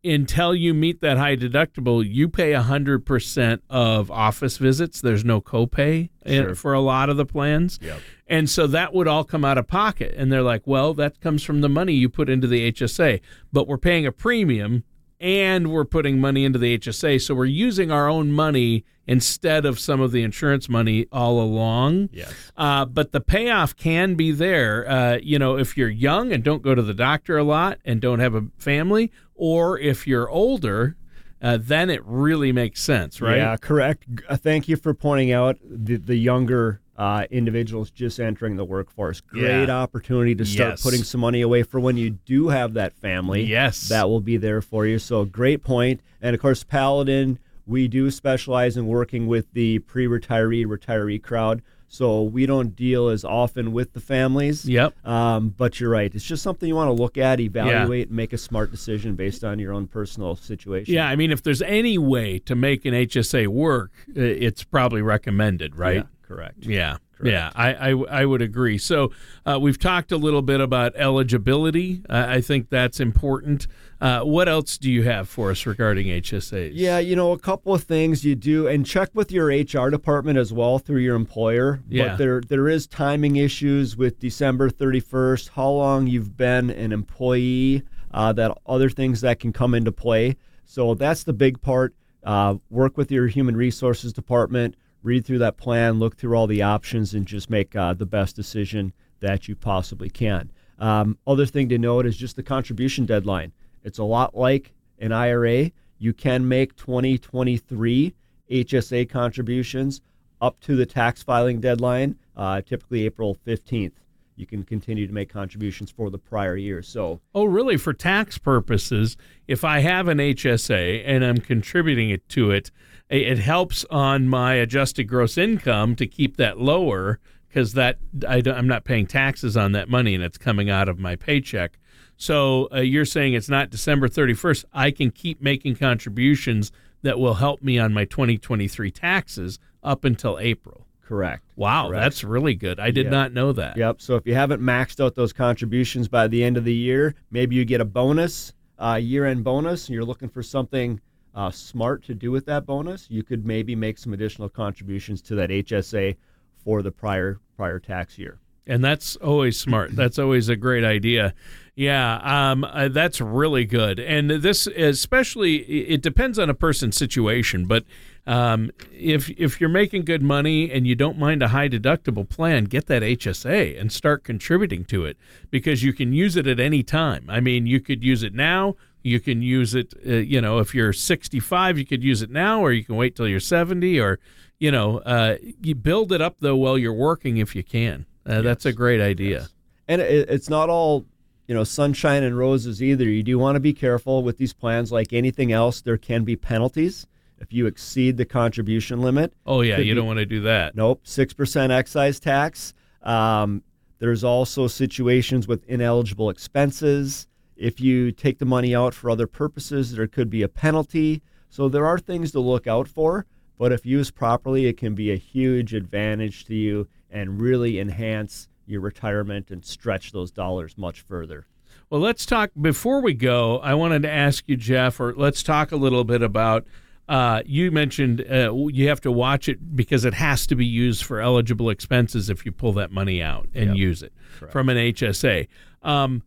until 0.07 0.55
you 0.55 0.73
meet 0.73 1.01
that 1.01 1.17
high 1.17 1.35
deductible, 1.35 2.03
you 2.07 2.29
pay 2.29 2.53
100% 2.53 3.59
of 3.69 4.09
office 4.11 4.57
visits. 4.57 5.01
There's 5.01 5.25
no 5.25 5.41
copay 5.41 6.09
Sure. 6.25 6.55
for 6.55 6.73
a 6.73 6.79
lot 6.81 7.09
of 7.09 7.17
the 7.17 7.25
plans. 7.25 7.79
Yep. 7.81 7.99
And 8.27 8.49
so 8.49 8.67
that 8.67 8.93
would 8.93 9.07
all 9.07 9.23
come 9.23 9.45
out 9.45 9.57
of 9.57 9.67
pocket. 9.67 10.13
And 10.17 10.31
they're 10.31 10.41
like, 10.43 10.65
well, 10.65 10.93
that 10.95 11.19
comes 11.21 11.43
from 11.43 11.61
the 11.61 11.69
money 11.69 11.93
you 11.93 12.09
put 12.09 12.29
into 12.29 12.47
the 12.47 12.71
HSA, 12.71 13.21
but 13.53 13.67
we're 13.67 13.77
paying 13.77 14.05
a 14.05 14.11
premium 14.11 14.83
and 15.19 15.71
we're 15.71 15.85
putting 15.85 16.19
money 16.19 16.45
into 16.45 16.59
the 16.59 16.77
HSA. 16.77 17.21
So 17.21 17.33
we're 17.33 17.45
using 17.45 17.91
our 17.91 18.07
own 18.07 18.31
money 18.31 18.83
instead 19.07 19.65
of 19.65 19.79
some 19.79 20.01
of 20.01 20.11
the 20.11 20.21
insurance 20.21 20.67
money 20.67 21.07
all 21.13 21.39
along. 21.41 22.09
Yes. 22.11 22.51
Uh, 22.57 22.83
but 22.85 23.13
the 23.13 23.21
payoff 23.21 23.75
can 23.75 24.15
be 24.15 24.31
there. 24.33 24.87
Uh, 24.87 25.17
you 25.23 25.39
know, 25.39 25.57
if 25.57 25.77
you're 25.77 25.89
young 25.89 26.33
and 26.33 26.43
don't 26.43 26.61
go 26.61 26.75
to 26.75 26.81
the 26.81 26.93
doctor 26.93 27.37
a 27.37 27.43
lot 27.43 27.79
and 27.85 28.01
don't 28.01 28.19
have 28.19 28.35
a 28.35 28.43
family, 28.57 29.09
or 29.37 29.79
if 29.79 30.05
you're 30.07 30.29
older, 30.29 30.95
uh, 31.41 31.57
then 31.61 31.89
it 31.89 32.01
really 32.05 32.51
makes 32.51 32.81
sense, 32.81 33.21
right? 33.21 33.37
Yeah, 33.37 33.55
correct. 33.57 34.05
Uh, 34.27 34.35
Thank 34.37 34.67
you 34.67 34.75
for 34.75 34.93
pointing 34.93 35.31
out 35.31 35.57
the, 35.63 35.95
the 35.97 36.15
younger 36.15 36.81
uh, 36.97 37.25
individuals 37.29 37.91
just 37.91 38.19
entering 38.19 38.57
the 38.57 38.65
workforce. 38.65 39.21
Great 39.21 39.67
Yeah. 39.67 39.77
opportunity 39.77 40.33
to 40.33 40.43
start 40.43 40.71
Yes. 40.73 40.83
putting 40.83 41.03
some 41.03 41.21
money 41.21 41.41
away 41.41 41.61
for 41.61 41.79
when 41.79 41.95
you 41.95 42.09
do 42.09 42.47
have 42.49 42.73
that 42.73 42.93
family. 42.95 43.43
Yes. 43.43 43.87
That 43.87 44.09
will 44.09 44.19
be 44.19 44.37
there 44.37 44.63
for 44.63 44.87
you. 44.87 44.97
So, 44.97 45.23
great 45.23 45.63
point. 45.63 46.01
And 46.23 46.33
of 46.33 46.41
course, 46.41 46.63
Paladin, 46.63 47.37
we 47.67 47.87
do 47.87 48.09
specialize 48.09 48.75
in 48.77 48.87
working 48.87 49.27
with 49.27 49.53
the 49.53 49.77
pre 49.79 50.07
retiree, 50.07 50.65
retiree 50.65 51.21
crowd. 51.21 51.61
So, 51.87 52.21
we 52.23 52.45
don't 52.45 52.75
deal 52.75 53.09
as 53.09 53.23
often 53.23 53.71
with 53.71 53.93
the 53.93 53.99
families. 53.99 54.65
Yep. 54.65 55.05
Um, 55.05 55.49
but 55.49 55.79
you're 55.79 55.89
right. 55.89 56.13
It's 56.13 56.25
just 56.25 56.43
something 56.43 56.67
you 56.67 56.75
want 56.75 56.89
to 56.89 57.01
look 57.01 57.17
at, 57.17 57.39
evaluate, 57.39 58.07
and 58.07 58.15
make 58.15 58.33
a 58.33 58.37
smart 58.37 58.71
decision 58.71 59.15
based 59.15 59.43
on 59.43 59.59
your 59.59 59.73
own 59.73 59.87
personal 59.87 60.35
situation. 60.35 60.93
Yeah, 60.93 61.07
I 61.07 61.15
mean, 61.15 61.31
if 61.31 61.43
there's 61.43 61.61
any 61.61 61.97
way 61.97 62.39
to 62.39 62.55
make 62.55 62.85
an 62.85 62.93
HSA 62.93 63.47
work, 63.47 63.91
it's 64.13 64.63
probably 64.63 65.01
recommended, 65.01 65.75
right? 65.77 65.97
Yeah, 65.97 66.27
correct. 66.27 66.65
Yeah. 66.65 66.97
Yeah, 67.23 67.51
I, 67.55 67.73
I, 67.73 67.89
I 67.91 68.25
would 68.25 68.41
agree. 68.41 68.77
So 68.77 69.11
uh, 69.45 69.59
we've 69.59 69.79
talked 69.79 70.11
a 70.11 70.17
little 70.17 70.41
bit 70.41 70.61
about 70.61 70.95
eligibility. 70.95 72.03
Uh, 72.09 72.25
I 72.27 72.41
think 72.41 72.69
that's 72.69 72.99
important. 72.99 73.67
Uh, 73.99 74.21
what 74.21 74.47
else 74.47 74.77
do 74.77 74.91
you 74.91 75.03
have 75.03 75.27
for 75.27 75.49
us 75.49 75.65
regarding 75.65 76.07
HSAs? 76.07 76.71
Yeah, 76.73 76.99
you 76.99 77.15
know, 77.15 77.31
a 77.31 77.39
couple 77.39 77.73
of 77.73 77.83
things 77.83 78.23
you 78.23 78.35
do, 78.35 78.67
and 78.67 78.85
check 78.85 79.09
with 79.13 79.31
your 79.31 79.47
HR 79.47 79.89
department 79.89 80.37
as 80.37 80.53
well 80.53 80.77
through 80.77 81.01
your 81.01 81.15
employer. 81.15 81.81
Yeah. 81.89 82.09
But 82.09 82.17
there 82.17 82.41
there 82.41 82.67
is 82.67 82.85
timing 82.85 83.37
issues 83.37 83.97
with 83.97 84.19
December 84.19 84.69
31st, 84.69 85.49
how 85.49 85.69
long 85.69 86.07
you've 86.07 86.37
been 86.37 86.69
an 86.69 86.91
employee, 86.91 87.83
uh, 88.11 88.33
that 88.33 88.55
other 88.67 88.89
things 88.89 89.21
that 89.21 89.39
can 89.39 89.51
come 89.51 89.73
into 89.73 89.91
play. 89.91 90.35
So 90.65 90.93
that's 90.93 91.23
the 91.23 91.33
big 91.33 91.61
part. 91.61 91.95
Uh, 92.23 92.55
work 92.69 92.97
with 92.97 93.11
your 93.11 93.27
human 93.27 93.55
resources 93.55 94.11
department, 94.11 94.75
read 95.03 95.25
through 95.25 95.39
that 95.39 95.57
plan, 95.57 95.99
look 95.99 96.17
through 96.17 96.35
all 96.35 96.47
the 96.47 96.61
options, 96.61 97.13
and 97.13 97.25
just 97.25 97.49
make 97.49 97.75
uh, 97.75 97.93
the 97.93 98.05
best 98.05 98.35
decision 98.35 98.93
that 99.19 99.47
you 99.47 99.55
possibly 99.55 100.09
can. 100.09 100.51
Um, 100.79 101.17
other 101.25 101.45
thing 101.45 101.69
to 101.69 101.77
note 101.77 102.05
is 102.05 102.17
just 102.17 102.35
the 102.35 102.43
contribution 102.43 103.05
deadline. 103.05 103.51
It's 103.83 103.99
a 103.99 104.03
lot 104.03 104.35
like 104.35 104.73
an 104.99 105.11
IRA. 105.11 105.71
You 105.97 106.13
can 106.13 106.47
make 106.47 106.75
2023 106.75 108.13
HSA 108.51 109.09
contributions 109.09 110.01
up 110.41 110.59
to 110.61 110.75
the 110.75 110.85
tax 110.85 111.23
filing 111.23 111.59
deadline, 111.59 112.15
uh, 112.35 112.61
typically 112.61 113.05
April 113.05 113.37
15th. 113.45 113.93
You 114.37 114.45
can 114.45 114.63
continue 114.63 115.07
to 115.07 115.13
make 115.13 115.29
contributions 115.29 115.89
for 115.89 116.09
the 116.09 116.19
prior 116.19 116.55
year. 116.55 116.81
So, 116.83 117.19
Oh, 117.33 117.45
really? 117.45 117.75
For 117.75 117.91
tax 117.91 118.37
purposes, 118.37 119.17
if 119.47 119.63
I 119.63 119.79
have 119.79 120.07
an 120.07 120.19
HSA 120.19 121.03
and 121.05 121.25
I'm 121.25 121.39
contributing 121.39 122.11
it 122.11 122.29
to 122.29 122.51
it, 122.51 122.71
it 123.09 123.39
helps 123.39 123.83
on 123.89 124.27
my 124.27 124.53
adjusted 124.53 125.05
gross 125.05 125.37
income 125.37 125.95
to 125.95 126.05
keep 126.05 126.37
that 126.37 126.59
lower 126.59 127.19
because 127.47 127.73
that 127.73 127.97
I 128.27 128.43
I'm 128.45 128.67
not 128.67 128.83
paying 128.83 129.07
taxes 129.07 129.57
on 129.57 129.71
that 129.71 129.89
money 129.89 130.13
and 130.13 130.23
it's 130.23 130.37
coming 130.37 130.69
out 130.69 130.87
of 130.89 130.99
my 130.99 131.15
paycheck. 131.15 131.79
So 132.17 132.67
uh, 132.73 132.81
you're 132.81 133.05
saying 133.05 133.33
it's 133.33 133.49
not 133.49 133.69
December 133.69 134.07
31st. 134.07 134.65
I 134.73 134.91
can 134.91 135.11
keep 135.11 135.41
making 135.41 135.75
contributions 135.75 136.71
that 137.03 137.19
will 137.19 137.35
help 137.35 137.61
me 137.61 137.77
on 137.79 137.93
my 137.93 138.05
2023 138.05 138.91
taxes 138.91 139.59
up 139.83 140.03
until 140.03 140.37
April. 140.39 140.86
Correct. 141.07 141.43
Wow, 141.55 141.87
Correct. 141.87 142.01
that's 142.03 142.23
really 142.23 142.53
good. 142.55 142.79
I 142.79 142.91
did 142.91 143.05
Yeah. 143.05 143.11
not 143.11 143.33
know 143.33 143.51
that. 143.53 143.77
Yep. 143.77 144.01
So 144.01 144.15
if 144.15 144.27
you 144.27 144.33
haven't 144.35 144.61
maxed 144.61 145.03
out 145.03 145.15
those 145.15 145.31
contributions 145.33 146.07
by 146.07 146.27
the 146.27 146.43
end 146.43 146.57
of 146.57 146.65
the 146.65 146.73
year, 146.73 147.15
maybe 147.31 147.55
you 147.55 147.63
get 147.65 147.79
a 147.81 147.85
bonus, 147.85 148.53
uh, 148.77 148.99
year-end 149.01 149.43
bonus, 149.43 149.87
and 149.87 149.95
you're 149.95 150.03
looking 150.05 150.29
for 150.29 150.43
something 150.43 150.99
uh, 151.33 151.51
smart 151.51 152.03
to 152.03 152.13
do 152.15 152.31
with 152.31 152.45
that 152.47 152.65
bonus. 152.65 153.07
You 153.09 153.23
could 153.23 153.45
maybe 153.45 153.75
make 153.75 153.97
some 153.99 154.11
additional 154.11 154.49
contributions 154.49 155.21
to 155.23 155.35
that 155.35 155.49
HSA 155.51 156.15
for 156.63 156.81
the 156.81 156.91
prior 156.91 157.39
prior 157.55 157.79
tax 157.79 158.17
year. 158.19 158.39
and 158.69 158.83
that's 158.83 159.15
always 159.17 159.57
smart. 159.57 159.91
That's 159.95 160.19
always 160.19 160.49
a 160.49 160.55
great 160.57 160.83
idea. 160.83 161.33
Yeah, 161.75 162.17
um, 162.51 162.63
uh, 162.65 162.89
that's 162.89 163.21
really 163.21 163.63
good. 163.65 163.97
And 163.99 164.29
this, 164.29 164.67
especially, 164.67 165.57
it 165.57 166.01
depends 166.01 166.37
on 166.39 166.49
a 166.49 166.53
person's 166.53 166.97
situation. 166.97 167.65
But 167.65 167.85
um, 168.27 168.71
if 168.91 169.29
if 169.31 169.61
you're 169.61 169.69
making 169.69 170.03
good 170.03 170.21
money 170.21 170.69
and 170.69 170.85
you 170.85 170.95
don't 170.95 171.17
mind 171.17 171.41
a 171.41 171.47
high 171.47 171.69
deductible 171.69 172.27
plan, 172.27 172.65
get 172.65 172.87
that 172.87 173.01
HSA 173.01 173.79
and 173.79 173.89
start 173.89 174.25
contributing 174.25 174.83
to 174.85 175.05
it 175.05 175.17
because 175.49 175.81
you 175.81 175.93
can 175.93 176.11
use 176.11 176.35
it 176.35 176.45
at 176.45 176.59
any 176.59 176.83
time. 176.83 177.25
I 177.29 177.39
mean, 177.39 177.65
you 177.65 177.79
could 177.79 178.03
use 178.03 178.23
it 178.23 178.33
now. 178.33 178.75
You 179.01 179.21
can 179.21 179.41
use 179.41 179.73
it, 179.73 179.93
uh, 180.05 180.15
you 180.15 180.41
know, 180.41 180.59
if 180.59 180.75
you're 180.75 180.91
65, 180.91 181.77
you 181.77 181.85
could 181.85 182.03
use 182.03 182.21
it 182.21 182.29
now, 182.29 182.59
or 182.59 182.73
you 182.73 182.83
can 182.83 182.97
wait 182.97 183.15
till 183.15 183.27
you're 183.27 183.39
70, 183.39 184.01
or, 184.01 184.19
you 184.59 184.69
know, 184.69 184.97
uh, 184.99 185.37
you 185.61 185.75
build 185.75 186.11
it 186.11 186.21
up 186.21 186.35
though 186.41 186.57
while 186.57 186.77
you're 186.77 186.91
working 186.91 187.37
if 187.37 187.55
you 187.55 187.63
can. 187.63 188.05
Uh, 188.25 188.41
That's 188.41 188.65
a 188.65 188.73
great 188.73 188.99
idea. 188.99 189.39
Yes. 189.39 189.53
And 189.87 190.01
it, 190.01 190.29
it's 190.29 190.49
not 190.49 190.69
all, 190.69 191.05
you 191.47 191.55
know, 191.55 191.63
sunshine 191.63 192.23
and 192.23 192.37
roses 192.37 192.83
either. 192.83 193.05
You 193.05 193.23
do 193.23 193.39
want 193.39 193.55
to 193.55 193.61
be 193.61 193.71
careful 193.71 194.23
with 194.23 194.37
these 194.37 194.51
plans. 194.51 194.91
Like 194.91 195.13
anything 195.13 195.53
else, 195.53 195.79
there 195.79 195.97
can 195.97 196.25
be 196.25 196.35
penalties 196.35 197.07
if 197.39 197.53
you 197.53 197.67
exceed 197.67 198.17
the 198.17 198.25
contribution 198.25 199.01
limit. 199.01 199.33
Oh 199.45 199.61
yeah, 199.61 199.77
you 199.77 199.93
be- 199.93 199.95
don't 199.95 200.07
want 200.07 200.19
to 200.19 200.25
do 200.25 200.41
that. 200.41 200.75
Nope, 200.75 201.01
six 201.03 201.33
percent 201.33 201.71
excise 201.71 202.19
tax. 202.19 202.73
Um, 203.03 203.63
there's 203.99 204.23
also 204.23 204.67
situations 204.67 205.47
with 205.47 205.63
ineligible 205.67 206.29
expenses. 206.29 207.27
If 207.55 207.81
you 207.81 208.11
take 208.11 208.37
the 208.37 208.45
money 208.45 208.75
out 208.75 208.93
for 208.93 209.09
other 209.09 209.25
purposes, 209.27 209.95
there 209.95 210.07
could 210.07 210.29
be 210.29 210.43
a 210.43 210.47
penalty. 210.47 211.23
So 211.49 211.67
there 211.69 211.85
are 211.85 211.97
things 211.97 212.31
to 212.33 212.39
look 212.39 212.67
out 212.67 212.87
for. 212.87 213.25
But 213.57 213.71
if 213.71 213.85
used 213.85 214.13
properly, 214.13 214.67
it 214.67 214.77
can 214.77 214.93
be 214.93 215.11
a 215.11 215.15
huge 215.15 215.73
advantage 215.73 216.45
to 216.45 216.53
you 216.53 216.87
and 217.09 217.41
really 217.41 217.79
enhance 217.79 218.47
your 218.67 218.81
retirement 218.81 219.49
and 219.49 219.65
stretch 219.65 220.11
those 220.11 220.29
dollars 220.29 220.77
much 220.77 221.01
further. 221.01 221.47
Well, 221.89 222.01
let's 222.01 222.25
talk 222.25 222.51
before 222.59 223.01
we 223.01 223.13
go. 223.13 223.59
I 223.59 223.73
wanted 223.73 224.03
to 224.03 224.11
ask 224.11 224.43
you, 224.47 224.57
Jeff, 224.57 224.99
or 224.99 225.13
let's 225.15 225.41
talk 225.41 225.71
a 225.71 225.77
little 225.77 226.03
bit 226.03 226.21
about. 226.21 226.65
Uh, 227.07 227.41
you 227.45 227.71
mentioned 227.71 228.21
uh, 228.29 228.53
you 228.67 228.89
have 228.89 228.99
to 229.01 229.11
watch 229.11 229.47
it 229.47 229.75
because 229.75 230.03
it 230.03 230.13
has 230.13 230.45
to 230.47 230.55
be 230.55 230.65
used 230.65 231.03
for 231.05 231.21
eligible 231.21 231.69
expenses 231.69 232.29
if 232.29 232.45
you 232.45 232.51
pull 232.51 232.73
that 232.73 232.91
money 232.91 233.21
out 233.21 233.47
and 233.53 233.69
Yep. 233.69 233.77
use 233.77 234.03
it 234.03 234.13
Correct. 234.39 234.51
from 234.51 234.67
an 234.69 234.75
HSA. 234.77 235.47
Um, 235.83 236.23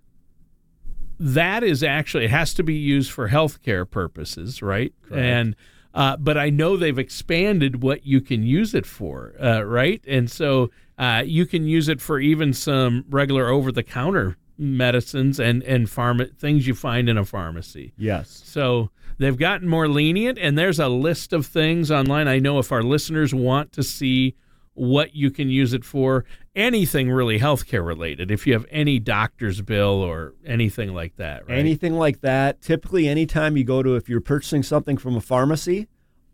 that 1.18 1.62
is 1.62 1.82
actually 1.82 2.24
it 2.24 2.30
has 2.30 2.54
to 2.54 2.62
be 2.62 2.74
used 2.74 3.10
for 3.10 3.28
healthcare 3.28 3.88
purposes, 3.88 4.62
right? 4.62 4.92
Correct. 5.02 5.22
And 5.22 5.56
uh, 5.92 6.16
but 6.16 6.38
I 6.38 6.50
know 6.50 6.76
they've 6.76 6.98
expanded 6.98 7.82
what 7.82 8.06
you 8.06 8.20
can 8.20 8.42
use 8.44 8.74
it 8.74 8.86
for, 8.86 9.34
uh, 9.42 9.62
right? 9.62 10.02
And 10.06 10.30
so 10.30 10.70
uh, 10.98 11.24
you 11.26 11.44
can 11.46 11.66
use 11.66 11.88
it 11.88 12.00
for 12.00 12.20
even 12.20 12.52
some 12.52 13.04
regular 13.10 13.48
over-the-counter 13.48 14.36
medicines 14.56 15.40
and 15.40 15.62
and 15.64 15.86
pharma 15.88 16.34
things 16.38 16.66
you 16.66 16.74
find 16.74 17.08
in 17.08 17.18
a 17.18 17.24
pharmacy. 17.24 17.92
Yes. 17.98 18.42
So 18.44 18.90
they've 19.20 19.38
gotten 19.38 19.68
more 19.68 19.86
lenient, 19.86 20.38
and 20.38 20.58
there's 20.58 20.80
a 20.80 20.88
list 20.88 21.32
of 21.32 21.46
things 21.46 21.90
online. 21.90 22.26
I 22.26 22.38
know 22.38 22.58
if 22.58 22.72
our 22.72 22.82
listeners 22.82 23.32
want 23.34 23.72
to 23.72 23.82
see 23.82 24.34
what 24.74 25.14
you 25.14 25.30
can 25.30 25.50
use 25.50 25.74
it 25.74 25.84
for, 25.84 26.24
anything 26.56 27.10
really 27.10 27.38
healthcare 27.38 27.84
related, 27.86 28.30
if 28.30 28.46
you 28.46 28.52
have 28.54 28.64
any 28.70 28.98
doctor's 28.98 29.60
bill 29.60 30.02
or 30.02 30.34
anything 30.46 30.94
like 30.94 31.16
that, 31.16 31.46
right? 31.48 31.58
Anything 31.58 31.94
like 31.94 32.20
that. 32.22 32.62
Typically, 32.62 33.06
anytime 33.06 33.56
you 33.56 33.64
go 33.64 33.82
to, 33.82 33.94
if 33.96 34.08
you're 34.08 34.20
purchasing 34.20 34.62
something 34.62 34.96
from 34.96 35.16
a 35.16 35.20
pharmacy, 35.20 35.86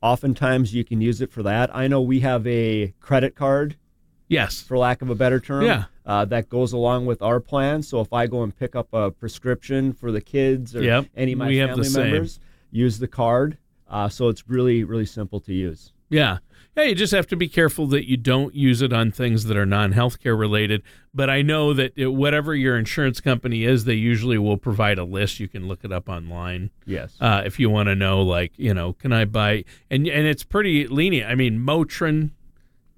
oftentimes 0.03 0.73
you 0.75 0.85
can 0.85 1.01
use 1.01 1.21
it 1.21 1.33
for 1.33 1.43
that. 1.43 1.75
I 1.75 1.89
know 1.89 2.01
we 2.01 2.21
have 2.21 2.47
a 2.47 2.95
credit 3.01 3.35
card, 3.35 3.77
yes. 4.29 4.63
for 4.63 4.79
lack 4.79 5.03
of 5.03 5.11
a 5.11 5.15
better 5.15 5.41
term, 5.41 5.65
Yeah. 5.65 5.85
uh, 6.05 6.25
that 6.27 6.49
goes 6.49 6.73
along 6.73 7.07
with 7.07 7.23
our 7.23 7.41
plan. 7.41 7.83
So 7.83 8.01
if 8.01 8.13
I 8.13 8.27
go 8.29 8.43
and 8.43 8.57
pick 8.57 8.77
up 8.77 8.89
a 8.93 9.11
prescription 9.11 9.93
for 9.93 10.13
the 10.13 10.21
kids 10.21 10.77
or 10.77 10.83
Yep, 10.83 11.07
any 11.17 11.33
of 11.33 11.39
my 11.39 11.49
we 11.49 11.57
have 11.57 11.71
the 11.77 11.85
family 11.85 12.29
same. 12.29 12.43
Use 12.71 12.99
the 12.99 13.09
card. 13.09 13.59
Uh, 13.89 14.09
so 14.09 14.29
it's 14.29 14.49
really, 14.49 14.85
really 14.85 15.07
simple 15.07 15.41
to 15.41 15.53
use. 15.53 15.93
Yeah. 16.09 16.39
Yeah, 16.77 16.85
you 16.85 16.95
just 16.95 17.15
have 17.15 17.27
to 17.29 17.37
be 17.37 17.49
careful 17.49 17.87
that 17.87 18.07
you 18.07 18.19
don't 18.19 18.55
use 18.55 18.83
it 18.83 18.93
on 18.93 19.11
things 19.11 19.45
that 19.45 19.57
are 19.57 19.65
non 19.65 19.95
healthcare 19.95 20.39
related. 20.39 20.83
But 21.15 21.31
I 21.31 21.41
know 21.41 21.73
that 21.73 21.95
it, 21.97 22.09
whatever 22.09 22.55
your 22.55 22.77
insurance 22.77 23.19
company 23.19 23.65
is, 23.65 23.87
they 23.87 23.95
usually 23.95 24.37
will 24.37 24.59
provide 24.59 24.99
a 24.99 25.05
list. 25.05 25.41
You 25.41 25.49
can 25.49 25.69
look 25.69 25.85
it 25.85 25.93
up 25.93 26.07
online. 26.07 26.71
Yes. 26.85 27.17
uh, 27.19 27.43
if 27.47 27.59
you 27.59 27.71
want 27.71 27.87
to 27.87 27.95
know, 27.95 28.21
like, 28.21 28.53
you 28.59 28.75
know, 28.75 28.93
can 28.93 29.11
I 29.11 29.25
buy? 29.25 29.65
And 29.91 30.07
and 30.07 30.27
it's 30.27 30.43
pretty 30.45 30.87
lenient. 30.87 31.31
I 31.31 31.35
mean, 31.35 31.59
Motrin, 31.59 32.33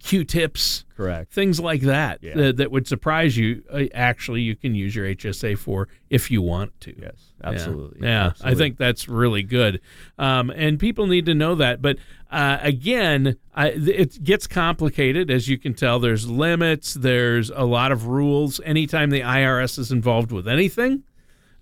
Q-tips, 0.02 0.84
Correct. 0.97 1.32
things 1.32 1.58
like 1.61 1.80
that 1.82 2.21
Yeah. 2.23 2.34
that, 2.37 2.56
that 2.58 2.71
would 2.71 2.87
surprise 2.87 3.37
you. 3.37 3.63
Uh, 3.73 3.84
actually, 3.95 4.43
you 4.43 4.54
can 4.56 4.75
use 4.75 4.95
your 4.95 5.06
HSA 5.06 5.58
for 5.58 5.89
if 6.08 6.30
you 6.30 6.41
want 6.43 6.78
to. 6.82 6.95
Yes. 7.00 7.15
Absolutely. 7.43 8.00
Yeah, 8.06 8.23
I 8.23 8.26
Absolutely. 8.26 8.58
think 8.58 8.76
that's 8.78 9.08
really 9.08 9.43
good, 9.45 9.80
um, 10.19 10.50
and 10.50 10.78
people 10.78 11.06
need 11.06 11.26
to 11.26 11.34
know 11.34 11.54
that. 11.54 11.80
But 11.80 11.99
uh, 12.32 12.58
again, 12.61 13.37
I, 13.54 13.69
it 13.69 14.23
gets 14.25 14.47
complicated, 14.49 15.30
as 15.30 15.49
you 15.49 15.56
can 15.56 15.73
tell. 15.75 16.00
There's 16.00 16.28
limits. 16.28 16.95
There's 16.95 17.50
a 17.50 17.65
lot 17.65 17.93
of 17.93 18.06
rules. 18.06 18.61
Anytime 18.65 19.11
the 19.11 19.21
IRS 19.21 19.78
is 19.78 19.93
involved 19.93 20.32
with 20.32 20.49
anything, 20.49 21.04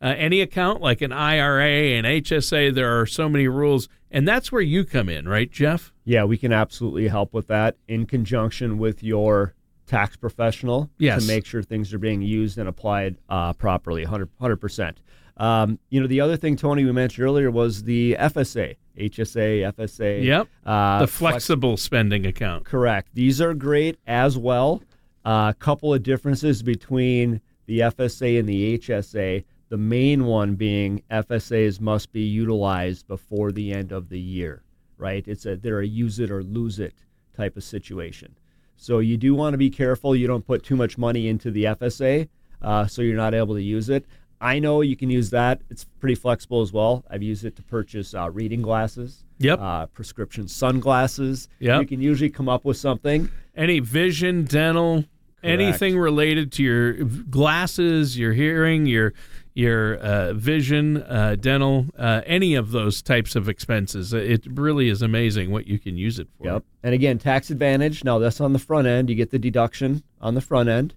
uh, 0.02 0.14
any 0.16 0.40
account 0.40 0.80
like 0.80 1.00
an 1.00 1.12
IRA 1.12 1.96
and 1.96 2.06
HSA, 2.06 2.74
there 2.74 3.00
are 3.00 3.06
so 3.06 3.28
many 3.28 3.48
rules, 3.48 3.88
and 4.10 4.26
that's 4.26 4.52
where 4.52 4.62
you 4.62 4.84
come 4.84 5.08
in, 5.08 5.26
right, 5.28 5.50
Jeff? 5.50 5.92
Yeah, 6.04 6.24
we 6.24 6.36
can 6.38 6.52
absolutely 6.52 7.08
help 7.08 7.32
with 7.32 7.46
that 7.48 7.76
in 7.88 8.06
conjunction 8.06 8.78
with 8.78 9.02
your 9.02 9.54
tax 9.86 10.16
professional 10.16 10.90
Yes. 10.98 11.22
to 11.22 11.28
make 11.28 11.46
sure 11.46 11.62
things 11.62 11.94
are 11.94 11.98
being 11.98 12.20
used 12.22 12.58
and 12.58 12.68
applied 12.68 13.16
uh, 13.28 13.52
properly, 13.54 14.02
100 14.04 14.56
percent. 14.56 15.00
Um, 15.38 15.78
you 15.90 16.00
know, 16.00 16.06
the 16.06 16.20
other 16.20 16.36
thing 16.36 16.56
Tony 16.56 16.84
we 16.84 16.92
mentioned 16.92 17.24
earlier 17.26 17.50
was 17.50 17.82
the 17.82 18.16
FSA, 18.18 18.76
HSA, 18.98 19.72
FSA. 19.74 20.24
Yep. 20.24 20.48
Uh, 20.64 21.00
the 21.00 21.06
flex- 21.06 21.32
flexible 21.34 21.76
spending 21.76 22.24
account. 22.26 22.64
Correct. 22.64 23.10
These 23.14 23.40
are 23.40 23.52
great 23.54 23.98
as 24.06 24.38
well. 24.38 24.82
A 25.26 25.54
couple 25.58 25.92
of 25.92 26.02
differences 26.02 26.62
between 26.62 27.40
the 27.66 27.80
FSA 27.80 28.38
and 28.38 28.48
the 28.48 28.78
HSA. 28.78 29.44
The 29.68 29.76
main 29.76 30.24
one 30.26 30.54
being 30.54 31.02
FSAs 31.10 31.80
must 31.80 32.12
be 32.12 32.22
utilized 32.22 33.06
before 33.08 33.50
the 33.52 33.72
end 33.72 33.90
of 33.92 34.08
the 34.08 34.20
year, 34.20 34.62
right? 34.96 35.26
It's 35.26 35.44
a 35.46 35.56
they're 35.56 35.80
a 35.80 35.86
use 35.86 36.20
it 36.20 36.30
or 36.30 36.42
lose 36.42 36.78
it 36.78 36.94
type 37.36 37.56
of 37.56 37.64
situation. 37.64 38.36
So 38.76 38.98
you 39.00 39.16
do 39.16 39.34
want 39.34 39.54
to 39.54 39.58
be 39.58 39.70
careful 39.70 40.14
you 40.14 40.26
don't 40.26 40.46
put 40.46 40.62
too 40.62 40.76
much 40.76 40.96
money 40.98 41.28
into 41.28 41.50
the 41.50 41.64
FSA, 41.64 42.28
uh, 42.62 42.86
so 42.86 43.02
you're 43.02 43.16
not 43.16 43.34
able 43.34 43.54
to 43.54 43.62
use 43.62 43.88
it. 43.88 44.04
I 44.40 44.58
know 44.58 44.82
you 44.82 44.96
can 44.96 45.08
use 45.10 45.30
that. 45.30 45.62
It's 45.70 45.84
pretty 45.98 46.14
flexible 46.14 46.60
as 46.60 46.72
well. 46.72 47.04
I've 47.10 47.22
used 47.22 47.44
it 47.46 47.56
to 47.56 47.62
purchase 47.62 48.14
uh, 48.14 48.30
reading 48.30 48.60
glasses, 48.60 49.24
Yep. 49.38 49.58
uh, 49.60 49.86
prescription 49.86 50.46
sunglasses. 50.46 51.48
Yep. 51.58 51.80
You 51.80 51.86
can 51.86 52.00
usually 52.02 52.28
come 52.30 52.48
up 52.48 52.64
with 52.66 52.76
something. 52.76 53.30
Any 53.56 53.80
vision, 53.80 54.44
dental, 54.44 55.06
anything 55.42 55.98
related 55.98 56.52
to 56.52 56.62
your 56.62 56.92
glasses, 57.30 58.18
your 58.18 58.34
hearing, 58.34 58.84
your 58.84 59.14
your 59.56 59.94
uh, 59.96 60.34
vision, 60.34 60.98
uh, 60.98 61.34
dental, 61.40 61.86
uh, 61.98 62.20
any 62.26 62.54
of 62.54 62.72
those 62.72 63.00
types 63.00 63.34
of 63.34 63.48
expenses. 63.48 64.12
It 64.12 64.46
really 64.46 64.90
is 64.90 65.00
amazing 65.00 65.50
what 65.50 65.66
you 65.66 65.78
can 65.78 65.96
use 65.96 66.18
it 66.18 66.28
for. 66.36 66.46
Yep. 66.46 66.64
And 66.82 66.94
again, 66.94 67.18
tax 67.18 67.50
advantage. 67.50 68.04
Now 68.04 68.18
that's 68.18 68.40
on 68.40 68.52
the 68.52 68.58
front 68.58 68.86
end. 68.86 69.08
You 69.08 69.16
get 69.16 69.30
the 69.30 69.38
deduction 69.38 70.02
on 70.20 70.34
the 70.34 70.42
front 70.42 70.68
end. 70.68 70.94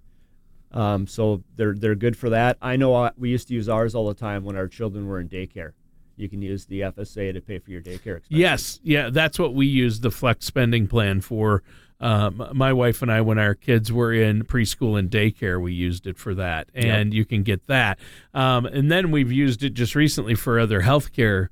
Um, 0.71 1.07
so 1.07 1.41
they're 1.55 1.73
they're 1.73 1.95
good 1.95 2.17
for 2.17 2.29
that. 2.31 2.57
I 2.61 2.75
know 2.75 2.93
uh, 2.93 3.11
we 3.17 3.29
used 3.29 3.47
to 3.47 3.53
use 3.53 3.69
ours 3.69 3.95
all 3.95 4.07
the 4.07 4.13
time 4.13 4.43
when 4.43 4.57
our 4.57 4.67
children 4.67 5.07
were 5.07 5.21
in 5.21 5.29
daycare. 5.29 5.71
You 6.17 6.27
can 6.27 6.41
use 6.41 6.65
the 6.65 6.81
FSA 6.81 7.33
to 7.33 7.41
pay 7.41 7.59
for 7.59 7.71
your 7.71 7.81
daycare 7.81 8.17
expenses. 8.17 8.27
Yes, 8.29 8.79
yeah, 8.83 9.09
that's 9.09 9.39
what 9.39 9.53
we 9.53 9.67
use 9.67 10.01
the 10.01 10.11
flex 10.11 10.45
spending 10.45 10.85
plan 10.85 11.21
for. 11.21 11.63
Um, 12.01 12.47
my 12.53 12.71
wife 12.71 13.01
and 13.01 13.11
I, 13.11 13.21
when 13.21 13.37
our 13.37 13.55
kids 13.55 13.91
were 13.91 14.13
in 14.13 14.43
preschool 14.43 14.97
and 14.97 15.09
daycare, 15.09 15.61
we 15.61 15.73
used 15.73 16.07
it 16.07 16.17
for 16.17 16.33
that, 16.35 16.69
and 16.73 17.13
you 17.13 17.25
can 17.25 17.43
get 17.43 17.67
that. 17.67 17.99
Um, 18.33 18.65
and 18.65 18.89
then 18.89 19.11
we've 19.11 19.31
used 19.31 19.63
it 19.63 19.73
just 19.73 19.95
recently 19.95 20.35
for 20.35 20.59
other 20.59 20.81
healthcare 20.81 21.49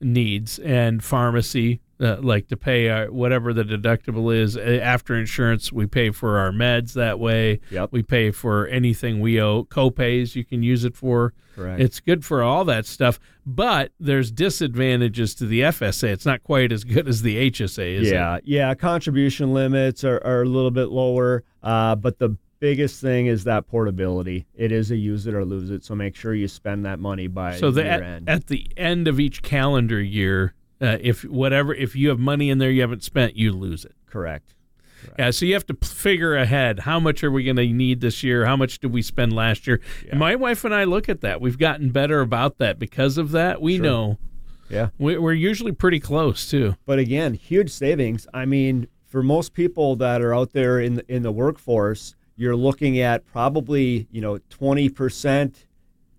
needs 0.00 0.58
and 0.58 1.02
pharmacy, 1.02 1.80
uh, 2.00 2.16
like 2.20 2.48
to 2.48 2.56
pay 2.56 2.88
our, 2.88 3.10
whatever 3.10 3.52
the 3.52 3.64
deductible 3.64 4.34
is 4.34 4.56
Uh, 4.56 4.80
after 4.82 5.14
insurance. 5.16 5.72
We 5.72 5.86
pay 5.86 6.10
for 6.10 6.38
our 6.38 6.52
meds 6.52 6.92
that 6.94 7.18
way. 7.18 7.60
Yep. 7.70 7.90
We 7.92 8.02
pay 8.02 8.30
for 8.30 8.66
anything 8.68 9.20
we 9.20 9.40
owe 9.40 9.64
copays. 9.64 10.34
You 10.34 10.44
can 10.44 10.62
use 10.62 10.84
it 10.84 10.94
for. 10.96 11.32
Correct. 11.54 11.80
It's 11.80 12.00
good 12.00 12.22
for 12.22 12.42
all 12.42 12.66
that 12.66 12.84
stuff, 12.84 13.18
but 13.46 13.92
there's 13.98 14.30
disadvantages 14.30 15.34
to 15.36 15.46
the 15.46 15.62
FSA. 15.62 16.08
It's 16.08 16.26
not 16.26 16.42
quite 16.42 16.70
as 16.70 16.84
good 16.84 17.08
as 17.08 17.22
the 17.22 17.50
HSA, 17.50 17.94
is 18.00 18.08
it? 18.08 18.12
yeah, 18.12 18.38
yeah. 18.44 18.74
Contribution 18.74 19.54
limits 19.54 20.04
are, 20.04 20.20
are 20.22 20.42
a 20.42 20.46
little 20.46 20.70
bit 20.70 20.90
lower, 20.90 21.44
uh, 21.62 21.94
but 21.96 22.18
the 22.18 22.36
biggest 22.60 23.00
thing 23.00 23.26
is 23.26 23.44
that 23.44 23.66
portability. 23.68 24.46
It 24.54 24.70
is 24.72 24.90
a 24.90 24.96
use 24.96 25.26
it 25.26 25.34
or 25.34 25.44
lose 25.46 25.70
it. 25.70 25.84
So 25.84 25.94
make 25.94 26.14
sure 26.14 26.34
you 26.34 26.48
spend 26.48 26.84
that 26.84 26.98
money 26.98 27.26
by 27.26 27.56
So 27.56 27.70
the, 27.70 27.86
at, 27.86 28.28
at 28.28 28.46
the 28.48 28.70
end 28.76 29.08
of 29.08 29.18
each 29.20 29.42
calendar 29.42 30.00
year, 30.02 30.54
uh, 30.80 30.98
if 31.00 31.22
whatever 31.24 31.74
if 31.74 31.94
you 31.96 32.08
have 32.10 32.18
money 32.18 32.50
in 32.50 32.58
there 32.58 32.70
you 32.70 32.80
haven't 32.82 33.02
spent, 33.02 33.36
you 33.36 33.52
lose 33.52 33.84
it. 33.84 33.94
Correct. 34.06 34.54
Yeah, 35.18 35.30
so 35.30 35.46
you 35.46 35.54
have 35.54 35.66
to 35.66 35.74
p- 35.74 35.86
figure 35.86 36.34
ahead. 36.36 36.80
How 36.80 36.98
much 36.98 37.22
are 37.22 37.30
we 37.30 37.44
going 37.44 37.56
to 37.56 37.66
need 37.66 38.00
this 38.00 38.22
year? 38.24 38.44
How 38.46 38.56
much 38.56 38.80
did 38.80 38.92
we 38.92 39.02
spend 39.02 39.32
last 39.34 39.66
year? 39.66 39.80
And 40.10 40.18
my 40.18 40.34
wife 40.34 40.64
and 40.64 40.74
I 40.74 40.84
look 40.84 41.08
at 41.08 41.20
that. 41.20 41.40
We've 41.40 41.58
gotten 41.58 41.90
better 41.90 42.20
about 42.22 42.58
that 42.58 42.78
because 42.78 43.16
of 43.18 43.30
that. 43.32 43.60
We 43.62 43.76
Sure. 43.76 43.84
know 43.84 44.18
Yeah. 44.68 44.88
we, 44.98 45.16
we're 45.16 45.32
usually 45.34 45.70
pretty 45.72 46.00
close 46.00 46.50
too. 46.50 46.74
But 46.86 46.98
again, 46.98 47.34
huge 47.34 47.70
savings. 47.70 48.26
I 48.34 48.46
mean, 48.46 48.88
for 49.06 49.22
most 49.22 49.52
people 49.54 49.94
that 49.96 50.22
are 50.22 50.34
out 50.34 50.52
there 50.52 50.80
in 50.80 50.96
the, 50.96 51.14
in 51.14 51.22
the 51.22 51.30
workforce, 51.32 52.16
you're 52.34 52.56
looking 52.56 52.98
at 52.98 53.24
probably 53.26 54.08
you 54.10 54.20
know 54.20 54.38
twenty 54.50 54.88
percent 54.88 55.66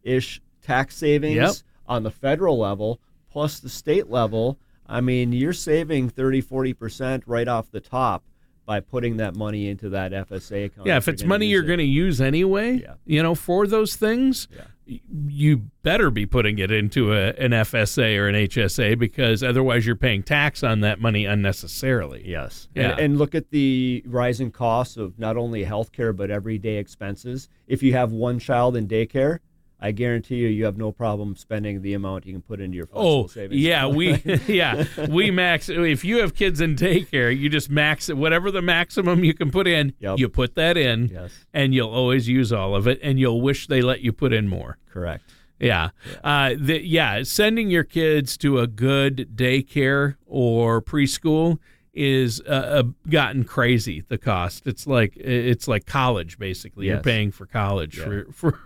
ish 0.03 0.39
tax 0.61 0.95
savings 0.95 1.35
Yep. 1.35 1.53
on 1.87 2.03
the 2.03 2.11
federal 2.11 2.57
level 2.57 2.99
plus 3.29 3.59
the 3.59 3.69
state 3.69 4.09
level, 4.09 4.59
I 4.87 5.01
mean, 5.01 5.31
you're 5.33 5.53
saving 5.53 6.09
30, 6.09 6.41
40% 6.41 7.23
right 7.25 7.47
off 7.47 7.71
the 7.71 7.81
top 7.81 8.23
by 8.65 8.79
putting 8.81 9.15
that 9.17 9.33
money 9.35 9.69
into 9.69 9.89
that 9.89 10.11
FSA 10.11 10.65
account. 10.65 10.87
Yeah, 10.87 10.97
if 10.97 11.07
it's 11.07 11.23
money 11.23 11.47
you're 11.47 11.63
going 11.63 11.79
to 11.79 11.85
use 11.85 12.19
anyway, 12.19 12.81
Yeah. 12.81 12.95
you 13.05 13.23
know, 13.23 13.33
for 13.33 13.65
those 13.65 13.95
things, 13.95 14.49
Yeah. 14.53 14.97
you 15.29 15.57
better 15.83 16.09
be 16.11 16.25
putting 16.25 16.59
it 16.59 16.69
into 16.69 17.13
a, 17.13 17.29
an 17.35 17.51
FSA 17.53 18.17
or 18.17 18.27
an 18.27 18.35
HSA 18.35 18.95
because 18.99 19.41
otherwise 19.41 19.85
you're 19.85 19.95
paying 19.95 20.21
tax 20.21 20.63
on 20.63 20.81
that 20.81 20.99
money 20.99 21.23
unnecessarily. 21.23 22.23
Yes. 22.27 22.67
Yeah. 22.75 22.91
And, 22.91 22.99
and 22.99 23.17
look 23.17 23.35
at 23.35 23.51
the 23.51 24.03
rising 24.05 24.51
costs 24.51 24.97
of 24.97 25.17
not 25.17 25.37
only 25.37 25.63
healthcare 25.63 26.13
but 26.13 26.29
everyday 26.29 26.75
expenses. 26.75 27.47
If 27.67 27.81
you 27.83 27.93
have 27.93 28.11
one 28.11 28.37
child 28.37 28.75
in 28.75 28.85
daycare, 28.85 29.39
I 29.79 29.91
guarantee 29.91 30.37
you, 30.37 30.47
you 30.47 30.65
have 30.65 30.77
no 30.77 30.91
problem 30.91 31.35
spending 31.35 31.81
the 31.83 31.93
amount 31.93 32.25
you 32.25 32.33
can 32.33 32.41
put 32.41 32.59
into 32.59 32.75
your 32.77 32.87
flexible 32.87 33.23
Oh 33.23 33.27
savings. 33.27 33.61
yeah, 33.61 33.85
we 33.85 34.15
yeah 34.47 34.85
we 35.07 35.29
max. 35.29 35.69
If 35.69 36.03
you 36.03 36.17
have 36.21 36.33
kids 36.33 36.61
in 36.61 36.75
daycare, 36.75 37.37
you 37.37 37.47
just 37.49 37.69
max 37.69 38.09
it. 38.09 38.17
Whatever 38.17 38.49
the 38.49 38.61
maximum 38.63 39.23
you 39.23 39.33
can 39.35 39.51
put 39.51 39.67
in, 39.67 39.93
Yep. 39.99 40.17
you 40.19 40.29
put 40.29 40.55
that 40.55 40.77
in, 40.77 41.09
yes, 41.09 41.31
and 41.53 41.73
you'll 41.75 41.91
always 41.91 42.27
use 42.27 42.51
all 42.51 42.75
of 42.75 42.87
it, 42.87 42.99
and 43.03 43.19
you'll 43.19 43.41
wish 43.41 43.67
they 43.67 43.81
let 43.81 44.01
you 44.01 44.11
put 44.11 44.33
in 44.33 44.47
more. 44.47 44.77
correct. 44.91 45.23
Yeah. 45.59 45.89
Uh, 46.23 46.53
the, 46.55 46.85
yeah. 46.85 47.23
Sending 47.23 47.71
your 47.71 47.83
kids 47.83 48.37
to 48.37 48.59
a 48.59 48.67
good 48.67 49.29
daycare 49.35 50.15
or 50.27 50.83
preschool 50.83 51.57
is 51.97 52.41
uh, 52.47 52.51
uh, 52.51 52.83
gotten 53.09 53.43
crazy. 53.43 54.03
The 54.07 54.19
cost. 54.19 54.67
It's 54.67 54.85
like 54.85 55.17
it's 55.17 55.67
like 55.67 55.85
college 55.87 56.37
basically. 56.37 56.85
You're 56.87 56.99
paying 57.01 57.31
for 57.31 57.45
college 57.47 57.97
Yeah. 57.97 58.05
for 58.05 58.25
for 58.31 58.59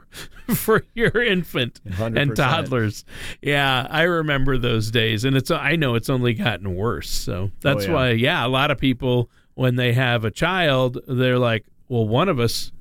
for 0.56 0.84
your 0.94 1.24
infant 1.24 1.80
and 1.86 1.96
100%. 2.32 2.36
toddlers. 2.36 3.06
Yeah, 3.42 3.88
I 3.90 4.04
remember 4.04 4.58
those 4.58 4.92
days, 4.92 5.24
and 5.24 5.38
it's 5.38 5.50
I 5.50 5.78
know 5.78 5.96
it's 5.96 6.10
only 6.10 6.34
gotten 6.34 6.76
worse. 6.76 7.10
So 7.10 7.52
that's 7.62 7.88
yeah. 7.88 7.94
why. 7.94 8.10
Yeah, 8.12 8.46
a 8.46 8.50
lot 8.50 8.70
of 8.70 8.78
people 8.78 9.30
when 9.54 9.78
they 9.78 9.94
have 9.94 10.26
a 10.26 10.32
child, 10.32 10.98
they're 11.08 11.40
like, 11.40 11.66
well, 11.88 12.08
one 12.08 12.28
of 12.30 12.40
us 12.40 12.72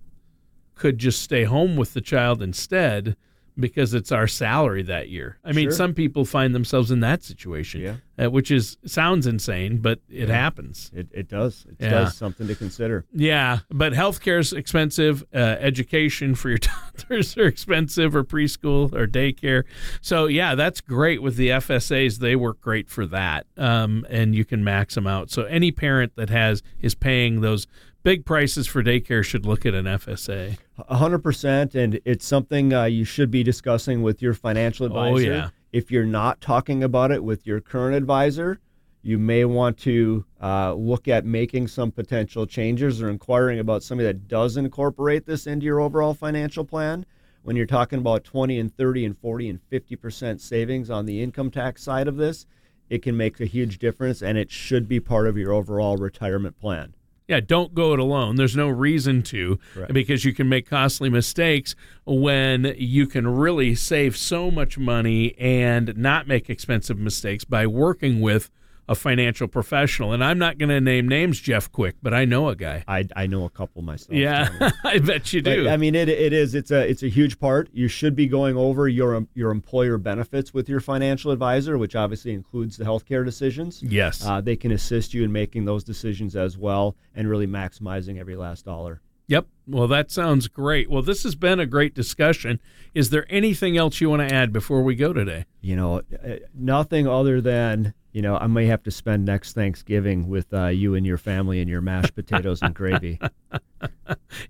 could 0.74 0.98
just 0.98 1.22
stay 1.22 1.44
home 1.44 1.76
with 1.76 1.94
the 1.94 2.00
child 2.00 2.42
instead 2.42 3.16
because 3.60 3.94
it's 3.94 4.10
our 4.12 4.26
salary 4.26 4.82
that 4.82 5.08
year. 5.08 5.38
I 5.44 5.52
mean, 5.52 5.66
Sure. 5.66 5.72
some 5.72 5.94
people 5.94 6.24
find 6.24 6.54
themselves 6.54 6.90
in 6.90 7.00
that 7.00 7.22
situation, 7.22 7.80
Yeah. 7.80 7.94
uh, 8.26 8.30
which 8.30 8.50
is 8.50 8.76
sounds 8.86 9.26
insane, 9.26 9.78
but 9.78 10.00
it 10.08 10.28
Yeah. 10.28 10.34
happens. 10.34 10.90
It, 10.94 11.08
it 11.12 11.28
does. 11.28 11.66
It 11.68 11.76
Yeah. 11.80 11.90
does 11.90 12.16
something 12.16 12.46
to 12.48 12.54
consider. 12.54 13.04
Yeah, 13.12 13.60
but 13.70 13.92
healthcare 13.92 14.40
is 14.40 14.52
expensive. 14.52 15.22
Uh, 15.34 15.38
education 15.60 16.34
for 16.34 16.48
your 16.48 16.58
toddlers 16.58 17.36
are 17.36 17.46
expensive, 17.46 18.14
or 18.16 18.24
preschool 18.24 18.92
or 18.94 19.06
daycare. 19.06 19.64
So 20.00 20.26
yeah, 20.26 20.54
that's 20.54 20.80
great 20.80 21.22
with 21.22 21.36
the 21.36 21.48
FSAs. 21.50 22.18
They 22.18 22.36
work 22.36 22.60
great 22.60 22.88
for 22.88 23.06
that, 23.06 23.46
um, 23.56 24.06
and 24.08 24.34
you 24.34 24.44
can 24.44 24.64
max 24.64 24.94
them 24.94 25.06
out. 25.06 25.30
So 25.30 25.42
any 25.44 25.70
parent 25.70 26.16
that 26.16 26.30
has 26.30 26.62
is 26.80 26.94
paying 26.94 27.40
those 27.40 27.66
big 28.02 28.24
prices 28.24 28.66
for 28.66 28.82
daycare 28.82 29.24
should 29.24 29.46
look 29.46 29.66
at 29.66 29.74
an 29.74 29.84
FSA. 29.84 30.58
A 30.78 30.96
hundred 30.96 31.20
percent, 31.20 31.74
and 31.74 32.00
it's 32.04 32.26
something 32.26 32.72
uh, 32.72 32.84
you 32.84 33.04
should 33.04 33.30
be 33.30 33.42
discussing 33.42 34.02
with 34.02 34.22
your 34.22 34.34
financial 34.34 34.86
advisor. 34.86 35.08
Oh, 35.08 35.16
advisor. 35.16 35.32
yeah. 35.32 35.48
If 35.72 35.90
you're 35.90 36.04
not 36.04 36.40
talking 36.40 36.82
about 36.82 37.12
it 37.12 37.22
with 37.22 37.46
your 37.46 37.60
current 37.60 37.96
advisor, 37.96 38.60
you 39.02 39.18
may 39.18 39.44
want 39.44 39.78
to 39.78 40.24
uh, 40.42 40.74
look 40.74 41.08
at 41.08 41.24
making 41.24 41.68
some 41.68 41.90
potential 41.90 42.46
changes 42.46 43.00
or 43.00 43.08
inquiring 43.08 43.58
about 43.58 43.82
somebody 43.82 44.06
that 44.06 44.28
does 44.28 44.56
incorporate 44.56 45.26
this 45.26 45.46
into 45.46 45.66
your 45.66 45.80
overall 45.80 46.14
financial 46.14 46.64
plan. 46.64 47.06
When 47.42 47.56
you're 47.56 47.66
talking 47.66 48.00
about 48.00 48.24
20 48.24 48.58
and 48.58 48.76
30 48.76 49.06
and 49.06 49.18
40 49.18 49.48
and 49.48 49.62
50 49.62 49.96
percent 49.96 50.40
savings 50.40 50.90
on 50.90 51.06
the 51.06 51.22
income 51.22 51.50
tax 51.50 51.82
side 51.82 52.08
of 52.08 52.16
this, 52.16 52.46
it 52.90 53.02
can 53.02 53.16
make 53.16 53.38
a 53.40 53.46
huge 53.46 53.78
difference, 53.78 54.20
and 54.20 54.36
it 54.36 54.50
should 54.50 54.88
be 54.88 54.98
part 54.98 55.28
of 55.28 55.36
your 55.36 55.52
overall 55.52 55.96
retirement 55.96 56.58
plan. 56.58 56.94
Yeah, 57.30 57.38
don't 57.38 57.74
go 57.74 57.92
it 57.92 58.00
alone. 58.00 58.34
There's 58.34 58.56
no 58.56 58.68
reason 58.68 59.22
to 59.22 59.60
Correct. 59.72 59.92
because 59.92 60.24
you 60.24 60.34
can 60.34 60.48
make 60.48 60.68
costly 60.68 61.08
mistakes 61.08 61.76
when 62.04 62.74
you 62.76 63.06
can 63.06 63.28
really 63.28 63.76
save 63.76 64.16
so 64.16 64.50
much 64.50 64.76
money 64.76 65.36
and 65.38 65.96
not 65.96 66.26
make 66.26 66.50
expensive 66.50 66.98
mistakes 66.98 67.44
by 67.44 67.68
working 67.68 68.20
with 68.20 68.50
a 68.90 68.94
financial 68.96 69.46
professional. 69.46 70.12
And 70.12 70.22
I'm 70.22 70.36
not 70.36 70.58
going 70.58 70.68
to 70.68 70.80
name 70.80 71.06
names, 71.06 71.40
Jeff 71.40 71.70
Quick, 71.70 71.94
but 72.02 72.12
I 72.12 72.24
know 72.24 72.48
a 72.48 72.56
guy. 72.56 72.82
I, 72.88 73.06
I 73.14 73.28
know 73.28 73.44
a 73.44 73.48
couple 73.48 73.82
myself. 73.82 74.12
Yeah, 74.12 74.48
I 74.84 74.98
bet 74.98 75.32
you 75.32 75.42
But, 75.42 75.54
do. 75.54 75.68
I 75.68 75.76
mean, 75.76 75.94
it, 75.94 76.08
it 76.08 76.32
is. 76.32 76.56
It's 76.56 76.72
a 76.72 76.86
it's 76.88 77.04
a 77.04 77.08
huge 77.08 77.38
part. 77.38 77.70
You 77.72 77.86
should 77.86 78.16
be 78.16 78.26
going 78.26 78.56
over 78.56 78.88
your 78.88 79.26
your 79.34 79.52
employer 79.52 79.96
benefits 79.96 80.52
with 80.52 80.68
your 80.68 80.80
financial 80.80 81.30
advisor, 81.30 81.78
which 81.78 81.94
obviously 81.94 82.32
includes 82.32 82.76
the 82.76 82.84
healthcare 82.84 83.24
decisions. 83.24 83.80
yes. 83.82 84.26
Uh, 84.26 84.40
they 84.40 84.56
can 84.56 84.72
assist 84.72 85.14
you 85.14 85.22
in 85.22 85.30
making 85.30 85.64
those 85.66 85.84
decisions 85.84 86.34
as 86.34 86.58
well, 86.58 86.96
and 87.14 87.28
really 87.30 87.46
maximizing 87.46 88.18
every 88.18 88.34
last 88.34 88.64
dollar. 88.64 89.00
Yep. 89.28 89.46
Well, 89.70 89.88
that 89.88 90.10
sounds 90.10 90.48
great. 90.48 90.90
Well, 90.90 91.02
this 91.02 91.22
has 91.22 91.34
been 91.34 91.60
a 91.60 91.66
great 91.66 91.94
discussion. 91.94 92.60
Is 92.94 93.10
there 93.10 93.26
anything 93.28 93.76
else 93.76 94.00
you 94.00 94.10
want 94.10 94.28
to 94.28 94.34
add 94.34 94.52
before 94.52 94.82
we 94.82 94.94
go 94.94 95.12
today? 95.12 95.44
You 95.60 95.76
know, 95.76 95.98
uh, 95.98 96.36
nothing 96.54 97.06
other 97.06 97.40
than 97.40 97.94
you 98.12 98.22
know, 98.22 98.36
I 98.36 98.48
may 98.48 98.66
have 98.66 98.82
to 98.84 98.90
spend 98.90 99.24
next 99.24 99.52
Thanksgiving 99.52 100.28
with 100.28 100.52
uh, 100.52 100.66
you 100.66 100.94
and 100.94 101.06
your 101.06 101.18
family 101.18 101.60
and 101.60 101.70
your 101.70 101.80
mashed 101.80 102.14
potatoes 102.14 102.60
and 102.62 102.74
gravy. 102.74 103.20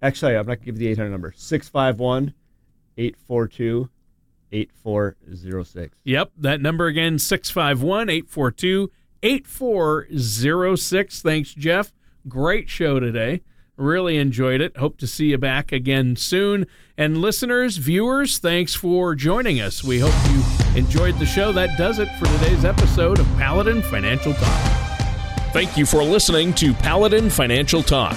Actually, 0.00 0.36
I'm 0.36 0.46
not 0.46 0.56
going 0.56 0.60
to 0.60 0.64
give 0.64 0.80
you 0.80 0.86
the 0.86 0.92
800 0.92 1.10
number 1.10 1.34
651 1.36 2.32
842 2.96 3.90
8406. 4.52 5.96
Yep. 6.04 6.32
That 6.38 6.60
number 6.60 6.86
again, 6.86 7.18
651 7.18 8.10
842 8.10 8.90
8406. 9.22 11.22
Thanks, 11.22 11.54
Jeff. 11.54 11.92
Great 12.28 12.68
show 12.68 13.00
today. 13.00 13.42
Really 13.76 14.18
enjoyed 14.18 14.60
it. 14.60 14.76
Hope 14.76 14.98
to 14.98 15.06
see 15.06 15.30
you 15.30 15.38
back 15.38 15.72
again 15.72 16.14
soon. 16.14 16.66
And 16.96 17.18
listeners, 17.18 17.78
viewers, 17.78 18.38
thanks 18.38 18.74
for 18.74 19.14
joining 19.14 19.60
us. 19.60 19.82
We 19.82 19.98
hope 19.98 20.14
you 20.30 20.42
enjoyed 20.78 21.18
the 21.18 21.26
show. 21.26 21.52
That 21.52 21.76
does 21.78 21.98
it 21.98 22.08
for 22.18 22.26
today's 22.26 22.64
episode 22.64 23.18
of 23.18 23.26
Paladin 23.36 23.82
Financial 23.82 24.34
Talk. 24.34 24.72
Thank 25.52 25.76
you 25.76 25.86
for 25.86 26.02
listening 26.02 26.52
to 26.54 26.74
Paladin 26.74 27.30
Financial 27.30 27.82
Talk. 27.82 28.16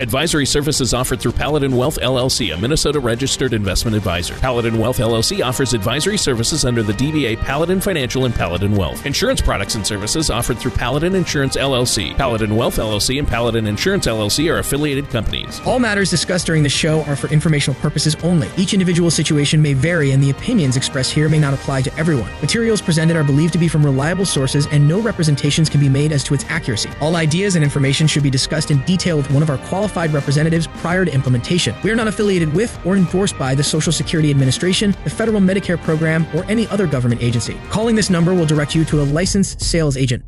Advisory 0.00 0.44
services 0.44 0.92
offered 0.92 1.20
through 1.20 1.30
Paladin 1.30 1.76
Wealth 1.76 2.00
LLC, 2.00 2.52
a 2.52 2.56
Minnesota 2.56 2.98
registered 2.98 3.52
investment 3.52 3.96
advisor. 3.96 4.34
Paladin 4.40 4.76
Wealth 4.76 4.98
LLC 4.98 5.44
offers 5.44 5.72
advisory 5.72 6.18
services 6.18 6.64
under 6.64 6.82
the 6.82 6.92
DBA 6.92 7.38
Paladin 7.38 7.80
Financial 7.80 8.24
and 8.24 8.34
Paladin 8.34 8.74
Wealth. 8.74 9.06
Insurance 9.06 9.40
products 9.40 9.76
and 9.76 9.86
services 9.86 10.30
offered 10.30 10.58
through 10.58 10.72
Paladin 10.72 11.14
Insurance 11.14 11.56
LLC. 11.56 12.16
Paladin 12.16 12.56
Wealth 12.56 12.76
LLC 12.76 13.20
and 13.20 13.28
Paladin 13.28 13.68
Insurance 13.68 14.06
LLC 14.06 14.52
are 14.52 14.58
affiliated 14.58 15.08
companies. 15.10 15.60
All 15.64 15.78
matters 15.78 16.10
discussed 16.10 16.46
during 16.46 16.64
the 16.64 16.68
show 16.68 17.04
are 17.04 17.14
for 17.14 17.28
informational 17.28 17.78
purposes 17.80 18.16
only. 18.24 18.48
Each 18.56 18.74
individual 18.74 19.12
situation 19.12 19.62
may 19.62 19.74
vary, 19.74 20.10
and 20.10 20.20
the 20.20 20.30
opinions 20.30 20.76
expressed 20.76 21.12
here 21.12 21.28
may 21.28 21.38
not 21.38 21.54
apply 21.54 21.82
to 21.82 21.96
everyone. 21.96 22.30
Materials 22.40 22.82
presented 22.82 23.16
are 23.16 23.22
believed 23.22 23.52
to 23.52 23.60
be 23.60 23.68
from 23.68 23.84
reliable 23.84 24.24
sources, 24.24 24.66
and 24.72 24.88
no 24.88 25.00
representations 25.00 25.70
can 25.70 25.80
be 25.80 25.88
made 25.88 26.10
as 26.10 26.24
to 26.24 26.34
its 26.34 26.44
accuracy. 26.48 26.90
All 27.00 27.14
ideas 27.14 27.54
and 27.54 27.62
information 27.62 28.08
should 28.08 28.24
be 28.24 28.30
discussed 28.30 28.72
in 28.72 28.80
detail 28.80 29.16
with 29.16 29.30
one 29.30 29.42
of 29.42 29.50
our 29.50 29.58
qualified 29.84 30.14
representatives 30.14 30.66
prior 30.78 31.04
to 31.04 31.12
implementation. 31.12 31.74
We 31.84 31.90
are 31.90 31.94
not 31.94 32.08
affiliated 32.08 32.54
with 32.54 32.74
or 32.86 32.96
endorsed 32.96 33.38
by 33.38 33.54
the 33.54 33.62
Social 33.62 33.92
Security 33.92 34.30
Administration, 34.30 34.96
the 35.04 35.10
Federal 35.10 35.40
Medicare 35.40 35.78
Program, 35.78 36.26
or 36.34 36.42
any 36.44 36.66
other 36.68 36.86
government 36.86 37.22
agency. 37.22 37.60
Calling 37.68 37.94
this 37.94 38.08
number 38.08 38.32
will 38.32 38.46
direct 38.46 38.74
you 38.74 38.86
to 38.86 39.02
a 39.02 39.04
licensed 39.04 39.60
sales 39.60 39.98
agent. 39.98 40.24